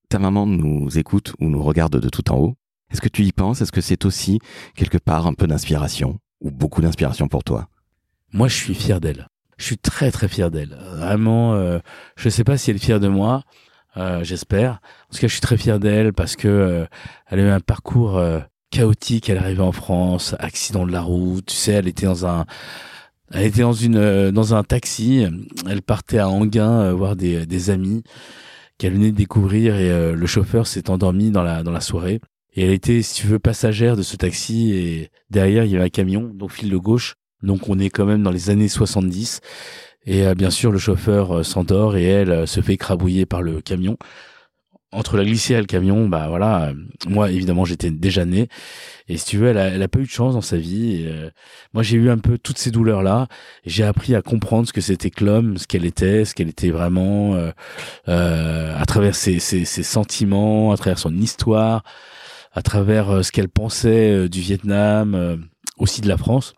Ta 0.10 0.20
maman 0.20 0.46
nous 0.46 0.98
écoute 0.98 1.34
ou 1.40 1.50
nous 1.50 1.64
regarde 1.64 1.98
de 2.00 2.10
tout 2.10 2.32
en 2.32 2.38
haut. 2.38 2.56
Est-ce 2.92 3.02
que 3.02 3.08
tu 3.08 3.24
y 3.24 3.32
penses? 3.32 3.62
Est-ce 3.62 3.72
que 3.72 3.82
c'est 3.82 4.06
aussi 4.06 4.40
quelque 4.76 4.98
part 4.98 5.28
un 5.28 5.34
peu 5.34 5.48
d'inspiration 5.48 6.20
ou 6.42 6.52
beaucoup 6.52 6.82
d'inspiration 6.82 7.28
pour 7.28 7.44
toi? 7.44 7.70
Moi, 8.34 8.48
je 8.48 8.56
suis 8.56 8.76
fier 8.76 9.00
d'elle. 9.00 9.28
Je 9.60 9.66
suis 9.66 9.78
très 9.78 10.10
très 10.10 10.28
fier 10.28 10.50
d'elle. 10.50 10.76
Vraiment, 10.96 11.54
euh, 11.54 11.80
je 12.16 12.30
sais 12.30 12.44
pas 12.44 12.58
si 12.58 12.72
elle 12.72 12.78
est 12.78 12.80
fière 12.84 13.00
de 13.00 13.10
moi. 13.10 13.44
euh, 13.98 14.24
J'espère. 14.24 14.80
En 15.10 15.14
tout 15.14 15.20
cas, 15.20 15.28
je 15.28 15.34
suis 15.34 15.42
très 15.42 15.58
fier 15.58 15.80
d'elle 15.80 16.14
parce 16.14 16.36
que 16.36 16.48
euh, 16.48 16.86
elle 17.28 17.40
a 17.42 17.44
eu 17.44 17.50
un 17.50 17.60
parcours 17.60 18.18
euh, 18.18 18.40
chaotique. 18.72 19.30
Elle 19.30 19.38
est 19.38 19.42
arrivée 19.42 19.62
en 19.62 19.74
France, 19.74 20.36
accident 20.40 20.86
de 20.88 20.92
la 20.94 21.02
route. 21.02 21.46
Tu 21.48 21.56
sais, 21.56 21.74
elle 21.74 21.88
était 21.90 22.06
dans 22.08 22.26
un, 22.26 22.46
elle 23.32 23.46
était 23.48 23.62
dans 23.62 23.74
une 23.74 23.98
euh, 23.98 24.32
dans 24.32 24.56
un 24.56 24.64
taxi. 24.64 25.26
Elle 25.70 25.82
partait 25.82 26.20
à 26.20 26.30
Anguin 26.30 26.82
euh, 26.82 26.94
voir 26.94 27.16
des 27.18 27.46
des 27.46 27.70
amis 27.70 28.04
qu'elle 28.78 28.94
venait 28.94 29.12
de 29.12 29.18
découvrir 29.18 29.76
et 29.76 30.14
le 30.16 30.26
chauffeur 30.28 30.66
s'est 30.66 30.90
endormi 30.90 31.32
dans 31.32 31.44
la 31.44 31.64
dans 31.64 31.72
la 31.72 31.82
soirée. 31.82 32.22
Et 32.54 32.64
elle 32.66 32.72
était, 32.72 33.02
si 33.02 33.22
tu 33.22 33.28
veux, 33.28 33.40
passagère 33.40 33.98
de 33.98 34.02
ce 34.04 34.16
taxi 34.18 34.72
et 34.74 35.12
derrière 35.30 35.66
il 35.66 35.72
y 35.72 35.76
avait 35.76 35.86
un 35.86 35.90
camion, 35.90 36.32
donc 36.34 36.52
fil 36.54 36.70
de 36.70 36.78
gauche. 36.78 37.16
Donc 37.42 37.70
on 37.70 37.80
est 37.80 37.90
quand 37.90 38.06
même 38.06 38.24
dans 38.24 38.32
les 38.32 38.50
années 38.50 38.68
70. 38.68 39.42
Et 40.06 40.26
euh, 40.26 40.34
bien 40.34 40.50
sûr, 40.50 40.72
le 40.72 40.80
chauffeur 40.80 41.40
euh, 41.40 41.44
s'endort 41.44 41.96
et 41.98 42.04
elle 42.04 42.32
euh, 42.32 42.46
se 42.46 42.62
fait 42.62 42.74
écrabouiller 42.74 43.26
par 43.26 43.42
le 43.42 43.62
camion. 43.62 43.98
Entre 44.92 45.18
la 45.18 45.24
glissière 45.24 45.60
et 45.60 45.62
le 45.62 45.68
camion, 45.68 46.10
bah 46.10 46.30
voilà, 46.30 46.70
euh, 46.70 46.74
moi 47.08 47.30
évidemment 47.30 47.64
j'étais 47.64 47.92
déjà 47.92 48.26
né. 48.26 48.48
Et 49.08 49.18
si 49.18 49.26
tu 49.26 49.38
veux, 49.38 49.50
elle 49.50 49.60
a, 49.60 49.68
elle 49.68 49.84
a 49.84 49.88
pas 49.88 50.00
eu 50.00 50.06
de 50.06 50.10
chance 50.10 50.34
dans 50.34 50.42
sa 50.42 50.58
vie. 50.58 51.08
Moi 51.74 51.84
j'ai 51.84 51.98
eu 51.98 52.10
un 52.10 52.18
peu 52.18 52.40
toutes 52.40 52.58
ces 52.58 52.72
douleurs 52.72 53.04
là. 53.04 53.28
J'ai 53.68 53.84
appris 53.84 54.16
à 54.16 54.24
comprendre 54.24 54.68
ce 54.68 54.74
que 54.74 54.82
c'était 54.82 55.12
que 55.12 55.24
l'homme, 55.24 55.60
ce 55.60 55.68
qu'elle 55.68 55.86
était, 55.86 56.26
ce 56.26 56.34
qu'elle 56.34 56.50
était 56.50 56.72
vraiment, 56.72 57.36
à 58.08 58.86
travers 58.88 59.14
ses, 59.14 59.38
ses, 59.38 59.64
ses 59.64 59.84
sentiments, 59.84 60.72
à 60.72 60.78
travers 60.78 60.98
son 60.98 61.16
histoire, 61.16 61.84
à 62.52 62.64
travers 62.64 63.24
ce 63.24 63.32
qu'elle 63.32 63.50
pensait 63.50 64.28
du 64.28 64.42
Vietnam, 64.42 65.40
aussi 65.78 66.02
de 66.02 66.08
la 66.08 66.18
France. 66.18 66.56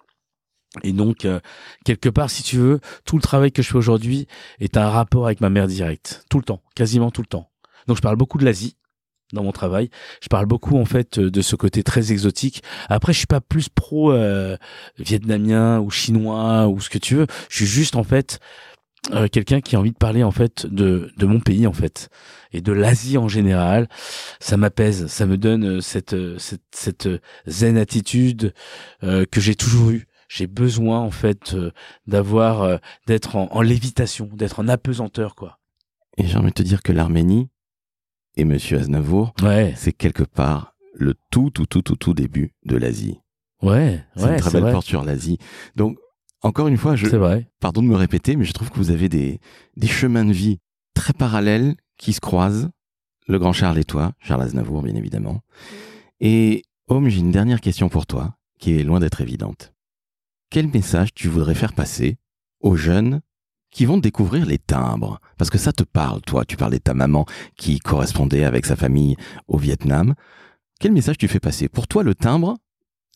Et 0.84 0.94
donc, 0.94 1.25
euh, 1.25 1.40
quelque 1.84 2.10
part, 2.10 2.30
si 2.30 2.44
tu 2.44 2.58
veux, 2.58 2.80
tout 3.06 3.18
le 3.18 3.22
travail 3.22 3.51
que 3.51 3.62
je 3.62 3.70
fais 3.70 3.78
aujourd'hui 3.78 4.28
est 4.60 4.78
un 4.78 4.90
rapport 4.90 5.25
avec 5.25 5.42
ma 5.42 5.50
mère 5.50 5.68
directe. 5.68 6.25
Tout 6.30 6.38
le 6.38 6.44
temps, 6.44 6.62
quasiment 6.75 7.12
tout 7.12 7.22
le 7.22 7.28
temps. 7.28 7.50
Donc, 7.88 7.98
je 7.98 8.01
parle 8.01 8.16
beaucoup 8.16 8.38
de 8.38 8.46
l'Asie 8.46 8.78
dans 9.34 9.44
mon 9.44 9.51
travail. 9.51 9.90
Je 10.22 10.28
parle 10.30 10.46
beaucoup, 10.46 10.78
en 10.78 10.86
fait, 10.86 11.18
euh, 11.20 11.30
de 11.30 11.42
ce 11.42 11.56
côté 11.56 11.84
très 11.84 12.12
exotique. 12.12 12.63
Après, 12.88 13.12
je 13.12 13.18
suis 13.18 13.28
pas 13.28 13.42
plus 13.42 13.68
pro 13.70 14.12
euh, 14.12 14.56
vietnamien 14.98 15.80
ou 15.80 15.90
chinois 15.90 16.68
ou 16.68 16.80
ce 16.80 16.90
que 16.90 16.98
tu 16.98 17.16
veux. 17.16 17.28
Je 17.50 17.58
suis 17.58 17.66
juste, 17.66 17.96
en 17.96 18.04
fait, 18.04 18.40
euh, 19.13 19.28
quelqu'un 19.28 19.62
qui 19.62 19.75
a 19.75 19.80
envie 19.80 19.92
de 19.92 19.98
parler, 19.98 20.24
en 20.24 20.32
fait, 20.32 20.66
de, 20.68 21.12
de 21.18 21.25
mon 21.25 21.40
pays, 21.40 21.68
en 21.68 21.74
fait, 21.74 22.10
et 22.54 22.62
de 22.62 22.72
l'Asie 22.72 23.18
en 23.18 23.28
général. 23.28 23.90
Ça 24.40 24.58
m'apaise, 24.58 25.08
ça 25.08 25.25
me 25.25 25.38
donne 25.38 25.78
euh, 25.78 25.82
cette, 25.82 26.13
euh, 26.13 26.38
cette, 26.38 26.62
cette 26.72 27.08
euh, 27.08 27.20
zen 27.48 27.78
attitude 27.78 28.54
euh, 29.04 29.25
que 29.30 29.42
j'ai 29.42 29.56
toujours 29.56 29.90
eue 29.90 30.08
j'ai 30.34 30.48
besoin 30.48 31.00
en 31.00 31.12
fait 31.12 31.54
euh, 31.54 31.72
d'avoir 32.08 32.62
euh, 32.62 32.77
d'être 33.08 33.36
en, 33.36 33.50
en 33.51 33.62
lévitation, 33.62 34.29
d'être 34.34 34.60
en 34.60 34.68
apesanteur 34.70 35.36
quoi. 35.36 35.60
Et 36.18 36.25
j'ai 36.25 36.38
envie 36.38 36.48
de 36.50 36.53
te 36.53 36.64
dire 36.64 36.82
que 36.84 36.92
l'Arménie 36.94 37.50
et 38.38 38.46
Monsieur 38.46 38.77
Aznavour, 38.79 39.34
Ouais, 39.42 39.74
c'est 39.75 39.92
quelque 39.92 40.24
part 40.24 40.74
le 40.94 41.16
tout, 41.32 41.50
tout, 41.50 41.66
tout, 41.66 41.82
tout, 41.82 41.96
tout 41.96 42.14
début 42.14 42.53
de 42.66 42.75
l'Asie. 42.77 43.20
ouais, 43.62 44.03
C'est 44.16 44.24
ouais, 44.25 44.34
une 44.36 44.40
très 44.40 44.51
belle 44.51 44.62
vrai. 44.64 44.72
porte 44.72 44.86
sur 44.86 45.03
l'Asie. 45.03 45.38
Donc, 45.75 45.98
encore 46.42 46.68
une 46.68 46.77
fois, 46.77 46.96
je, 46.96 47.08
C'est 47.10 47.18
vrai. 47.18 47.50
pardon 47.60 47.82
de 47.82 47.88
me 47.88 47.96
répéter, 47.96 48.36
mais 48.36 48.46
je 48.46 48.53
trouve 48.53 48.70
que 48.72 48.77
vous 48.77 48.92
avez 48.92 49.10
des, 49.10 49.40
des 49.77 49.88
chemins 49.88 50.25
de 50.25 50.32
vie 50.34 50.60
très 50.94 51.14
parallèles 51.14 51.75
qui 51.98 52.14
se 52.14 52.20
croisent. 52.22 52.70
Le 53.27 53.38
grand 53.40 53.53
Charles 53.53 53.77
et 53.77 53.84
toi, 53.86 54.14
Charles 54.20 54.42
Aznavour, 54.44 54.82
bien 54.82 54.96
évidemment. 54.96 55.42
Et, 56.20 56.64
Homme, 56.88 57.08
j'ai 57.10 57.20
une 57.20 57.32
dernière 57.32 57.62
question 57.62 57.88
pour 57.90 58.05
toi, 58.05 58.36
qui 58.60 58.74
est 58.77 58.84
loin 58.84 59.00
d'être 59.00 59.22
évidente. 59.22 59.74
Quel 60.51 60.68
message 60.68 61.14
tu 61.14 61.29
voudrais 61.29 61.55
faire 61.55 61.72
passer 61.72 62.18
aux 62.59 62.75
jeunes 62.75 63.22
qui 63.72 63.85
vont 63.85 63.98
découvrir 63.98 64.46
les 64.46 64.57
timbres? 64.57 65.22
Parce 65.37 65.50
que 65.50 65.57
ça 65.57 65.72
te 65.72 65.83
parle, 65.83 66.20
toi. 66.24 66.44
Tu 66.44 66.57
parlais 66.57 66.79
de 66.79 66.83
ta 66.83 66.94
maman 66.94 67.25
qui 67.55 67.79
correspondait 67.79 68.44
avec 68.44 68.66
sa 68.66 68.75
famille 68.75 69.16
au 69.48 69.57
Vietnam. 69.57 70.14
Quel 70.81 70.92
message 70.92 71.18
tu 71.18 71.29
fais 71.29 71.40
passer? 71.40 71.70
Pour 71.70 71.87
toi, 71.87 72.03
le 72.03 72.16
timbre, 72.16 72.57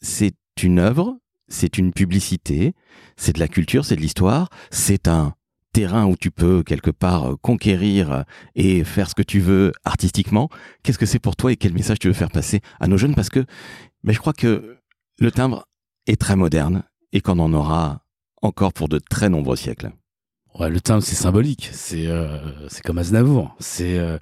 c'est 0.01 0.37
une 0.63 0.79
œuvre, 0.79 1.17
c'est 1.49 1.77
une 1.77 1.91
publicité, 1.91 2.73
c'est 3.17 3.33
de 3.33 3.41
la 3.41 3.49
culture, 3.49 3.83
c'est 3.83 3.97
de 3.97 4.01
l'histoire, 4.01 4.47
c'est 4.71 5.09
un 5.09 5.33
terrain 5.73 6.05
où 6.05 6.15
tu 6.15 6.31
peux 6.31 6.63
quelque 6.63 6.89
part 6.89 7.31
euh, 7.31 7.35
conquérir 7.35 8.23
et 8.55 8.85
faire 8.85 9.09
ce 9.09 9.15
que 9.15 9.23
tu 9.23 9.41
veux 9.41 9.73
artistiquement. 9.83 10.47
Qu'est-ce 10.83 10.97
que 10.97 11.05
c'est 11.05 11.19
pour 11.19 11.35
toi 11.35 11.51
et 11.51 11.57
quel 11.57 11.73
message 11.73 11.99
tu 11.99 12.07
veux 12.07 12.13
faire 12.13 12.31
passer 12.31 12.61
à 12.79 12.87
nos 12.87 12.95
jeunes? 12.95 13.13
Parce 13.13 13.29
que 13.29 13.45
ben, 14.05 14.13
je 14.13 14.19
crois 14.19 14.31
que 14.31 14.77
le 15.19 15.31
timbre 15.33 15.67
est 16.07 16.15
très 16.15 16.37
moderne 16.37 16.83
et 17.15 17.21
qu'on 17.21 17.39
en 17.39 17.53
aura 17.53 18.01
encore 18.41 18.73
pour 18.73 18.89
de 18.89 18.99
très 18.99 19.29
nombreux 19.29 19.55
siècles. 19.55 19.91
Le 20.59 20.79
timbre 20.79 21.01
c'est 21.01 21.15
symbolique, 21.15 21.69
c'est 21.71 22.07
euh, 22.07 22.37
comme 22.83 22.97
Aznavour, 22.97 23.55
c'est 23.59 23.97
euh, 23.97 24.17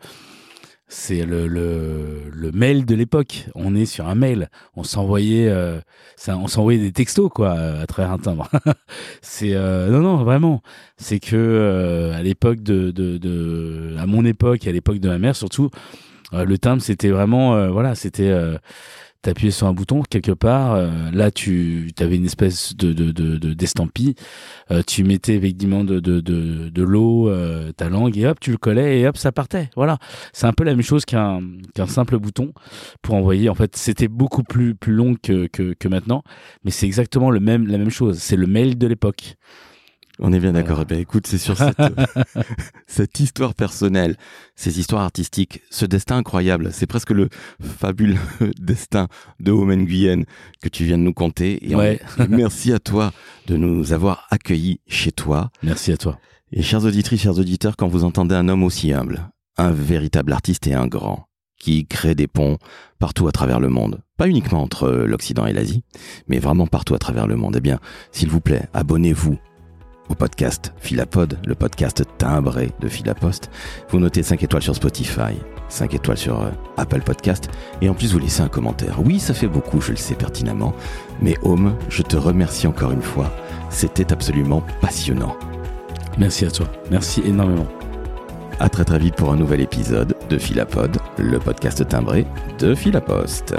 c'est 0.88 1.26
le, 1.26 1.48
le 1.48 2.52
mail 2.52 2.86
de 2.86 2.94
l'époque. 2.94 3.48
On 3.56 3.76
est 3.76 3.86
sur 3.86 4.08
un 4.08 4.14
mail, 4.16 4.50
on 4.76 4.84
s'envoyait 4.84 5.50
euh, 5.50 5.80
des 6.28 6.92
textos 6.92 7.30
quoi 7.34 7.54
à 7.54 7.86
travers 7.88 8.12
un 8.12 8.20
timbre. 8.20 8.48
c'est 9.22 9.56
euh, 9.56 9.90
non 9.90 10.02
non 10.02 10.24
vraiment, 10.24 10.62
c'est 10.98 11.20
que 11.20 11.36
euh, 11.36 12.14
à 12.14 12.22
l'époque 12.22 12.62
de, 12.62 12.92
de 12.92 13.96
à 13.98 14.06
mon 14.06 14.24
époque 14.24 14.68
et 14.68 14.70
à 14.70 14.72
l'époque 14.72 15.00
de 15.00 15.10
ma 15.10 15.18
mère 15.18 15.36
surtout, 15.36 15.72
le 16.32 16.58
timbre 16.58 16.82
c'était 16.82 17.10
vraiment 17.10 17.70
voilà 17.72 17.96
c'était 17.96 18.32
t'appuyais 19.24 19.52
sur 19.52 19.68
un 19.68 19.74
bouton 19.74 20.04
quelque 20.04 20.32
part 20.32 20.74
euh, 20.74 20.90
là 21.12 21.32
tu 21.32 21.92
avais 22.00 22.18
une 22.18 22.26
espèce 22.26 22.76
de 22.76 22.94
de 22.94 23.12
de 23.12 23.54
d'estampille. 23.54 24.16
Euh, 24.70 24.84
tu 24.86 25.04
mettais 25.04 25.36
effectivement 25.36 25.84
de 25.84 26.00
de 26.00 26.20
de, 26.20 26.70
de 26.70 26.84
l'eau 26.84 27.30
euh, 27.30 27.72
ta 27.72 27.90
langue 27.90 28.18
et 28.18 28.28
hop 28.28 28.40
tu 28.40 28.52
le 28.52 28.58
collais 28.58 29.00
et 29.00 29.08
hop 29.08 29.18
ça 29.18 29.32
partait. 29.32 29.70
Voilà. 29.76 29.98
C'est 30.34 30.46
un 30.46 30.54
peu 30.54 30.64
la 30.64 30.72
même 30.76 30.84
chose 30.84 31.06
qu'un 31.06 31.42
qu'un 31.74 31.88
simple 31.88 32.20
bouton 32.20 32.54
pour 33.02 33.16
envoyer. 33.16 33.50
En 33.50 33.56
fait 33.56 33.76
c'était 33.76 34.10
beaucoup 34.10 34.44
plus 34.44 34.76
plus 34.76 34.94
long 34.94 35.16
que 35.16 35.48
que, 35.48 35.74
que 35.74 35.88
maintenant 35.88 36.24
mais 36.66 36.72
c'est 36.72 36.86
exactement 36.86 37.32
le 37.32 37.40
même 37.40 37.66
la 37.68 37.78
même 37.78 37.90
chose. 37.90 38.20
C'est 38.20 38.36
le 38.36 38.48
mail 38.48 38.78
de 38.78 38.88
l'époque 38.88 39.36
On 40.20 40.32
est 40.32 40.40
bien 40.40 40.52
Voilà. 40.52 40.64
d'accord. 40.64 40.80
Eh 40.82 40.86
ben, 40.86 41.00
écoute, 41.00 41.26
c'est 41.28 41.38
sur 41.38 41.58
cette, 41.58 41.78
cette 42.88 43.20
histoire 43.20 43.56
personnelle, 43.56 44.16
ces 44.56 44.80
histoires 44.80 45.02
artistiques, 45.04 45.62
ce 45.70 45.86
destin 45.86 46.18
incroyable. 46.18 46.70
C'est 46.72 46.86
presque 46.86 47.12
le 47.12 47.30
fabuleux 47.62 48.18
destin 48.60 49.08
de 49.40 49.52
Homen 49.52 49.86
Guyenne 49.86 50.26
que 50.62 50.70
tu 50.70 50.86
viens 50.86 50.98
de 50.98 51.04
nous 51.04 51.14
conter. 51.14 51.70
Et 51.70 51.76
Ouais. 51.76 52.00
merci 52.30 52.72
à 52.72 52.80
toi 52.80 53.12
de 53.48 53.58
nous 53.58 53.92
avoir 53.94 54.28
accueillis 54.30 54.80
chez 54.88 55.12
toi. 55.12 55.50
merci 55.64 55.92
à 55.92 55.98
toi 55.98 56.20
Et 56.52 56.62
chers 56.62 56.84
auditrices, 56.86 57.22
chers 57.22 57.40
auditeurs, 57.40 57.76
quand 57.76 57.88
vous 57.88 58.04
entendez 58.04 58.36
un 58.36 58.48
homme 58.50 58.64
aussi 58.64 58.94
humble, 58.94 59.30
un 59.58 59.72
véritable 59.72 60.32
artiste 60.34 60.68
et 60.68 60.74
un 60.76 60.88
grand, 60.88 61.28
qui 61.60 61.86
crée 61.88 62.14
des 62.14 62.28
ponts 62.28 62.58
partout 63.00 63.28
à 63.28 63.32
travers 63.32 63.60
le 63.60 63.70
monde, 63.70 64.02
pas 64.18 64.28
uniquement 64.28 64.62
entre 64.62 64.90
l'Occident 64.90 65.46
et 65.46 65.54
l'Asie, 65.54 65.84
mais 66.28 66.40
vraiment 66.40 66.68
partout 66.68 66.94
à 66.94 67.00
travers 67.00 67.26
le 67.26 67.36
monde, 67.38 67.56
eh 67.58 67.62
bien, 67.62 67.80
s'il 68.12 68.30
vous 68.30 68.42
plaît, 68.42 68.68
abonnez-vous 68.74 69.38
au 70.10 70.16
podcast 70.16 70.74
Philapod, 70.78 71.38
le 71.46 71.56
podcast 71.56 72.04
timbré 72.18 72.72
de 72.80 72.88
Philapost. 72.88 73.50
Vous 73.90 74.00
notez 74.00 74.24
5 74.24 74.44
étoiles 74.44 74.62
sur 74.62 74.76
Spotify, 74.76 75.34
5 75.70 75.94
étoiles 75.94 76.18
sur 76.18 76.42
euh, 76.42 76.50
Apple 76.78 77.02
Podcast, 77.02 77.50
et 77.82 77.90
en 77.90 77.94
plus 77.94 78.14
vous 78.14 78.20
laissez 78.20 78.42
un 78.42 78.48
commentaire. 78.48 79.00
Oui, 79.04 79.20
ça 79.20 79.34
fait 79.34 79.48
beaucoup, 79.48 79.82
je 79.82 79.92
le 79.92 79.98
sais 79.98 80.16
pertinemment, 80.16 80.74
mais 81.22 81.38
Home, 81.44 81.76
je 81.90 82.04
te 82.04 82.18
remercie 82.18 82.68
encore 82.68 82.92
une 82.92 83.02
fois. 83.02 83.32
C'était 83.70 84.12
absolument 84.12 84.64
passionnant. 84.82 85.36
merci 86.18 86.46
à 86.46 86.52
toi 86.52 86.68
merci 86.92 87.22
énormément 87.26 87.68
À 88.60 88.70
très 88.70 88.86
très 88.86 89.00
vite 89.00 89.16
pour 89.16 89.32
un 89.32 89.36
nouvel 89.36 89.62
épisode 89.62 90.16
de 90.30 90.38
Philapod, 90.38 90.98
le 91.18 91.40
podcast 91.40 91.88
timbré 91.88 92.26
de 92.60 92.76
Philapost. 92.76 93.56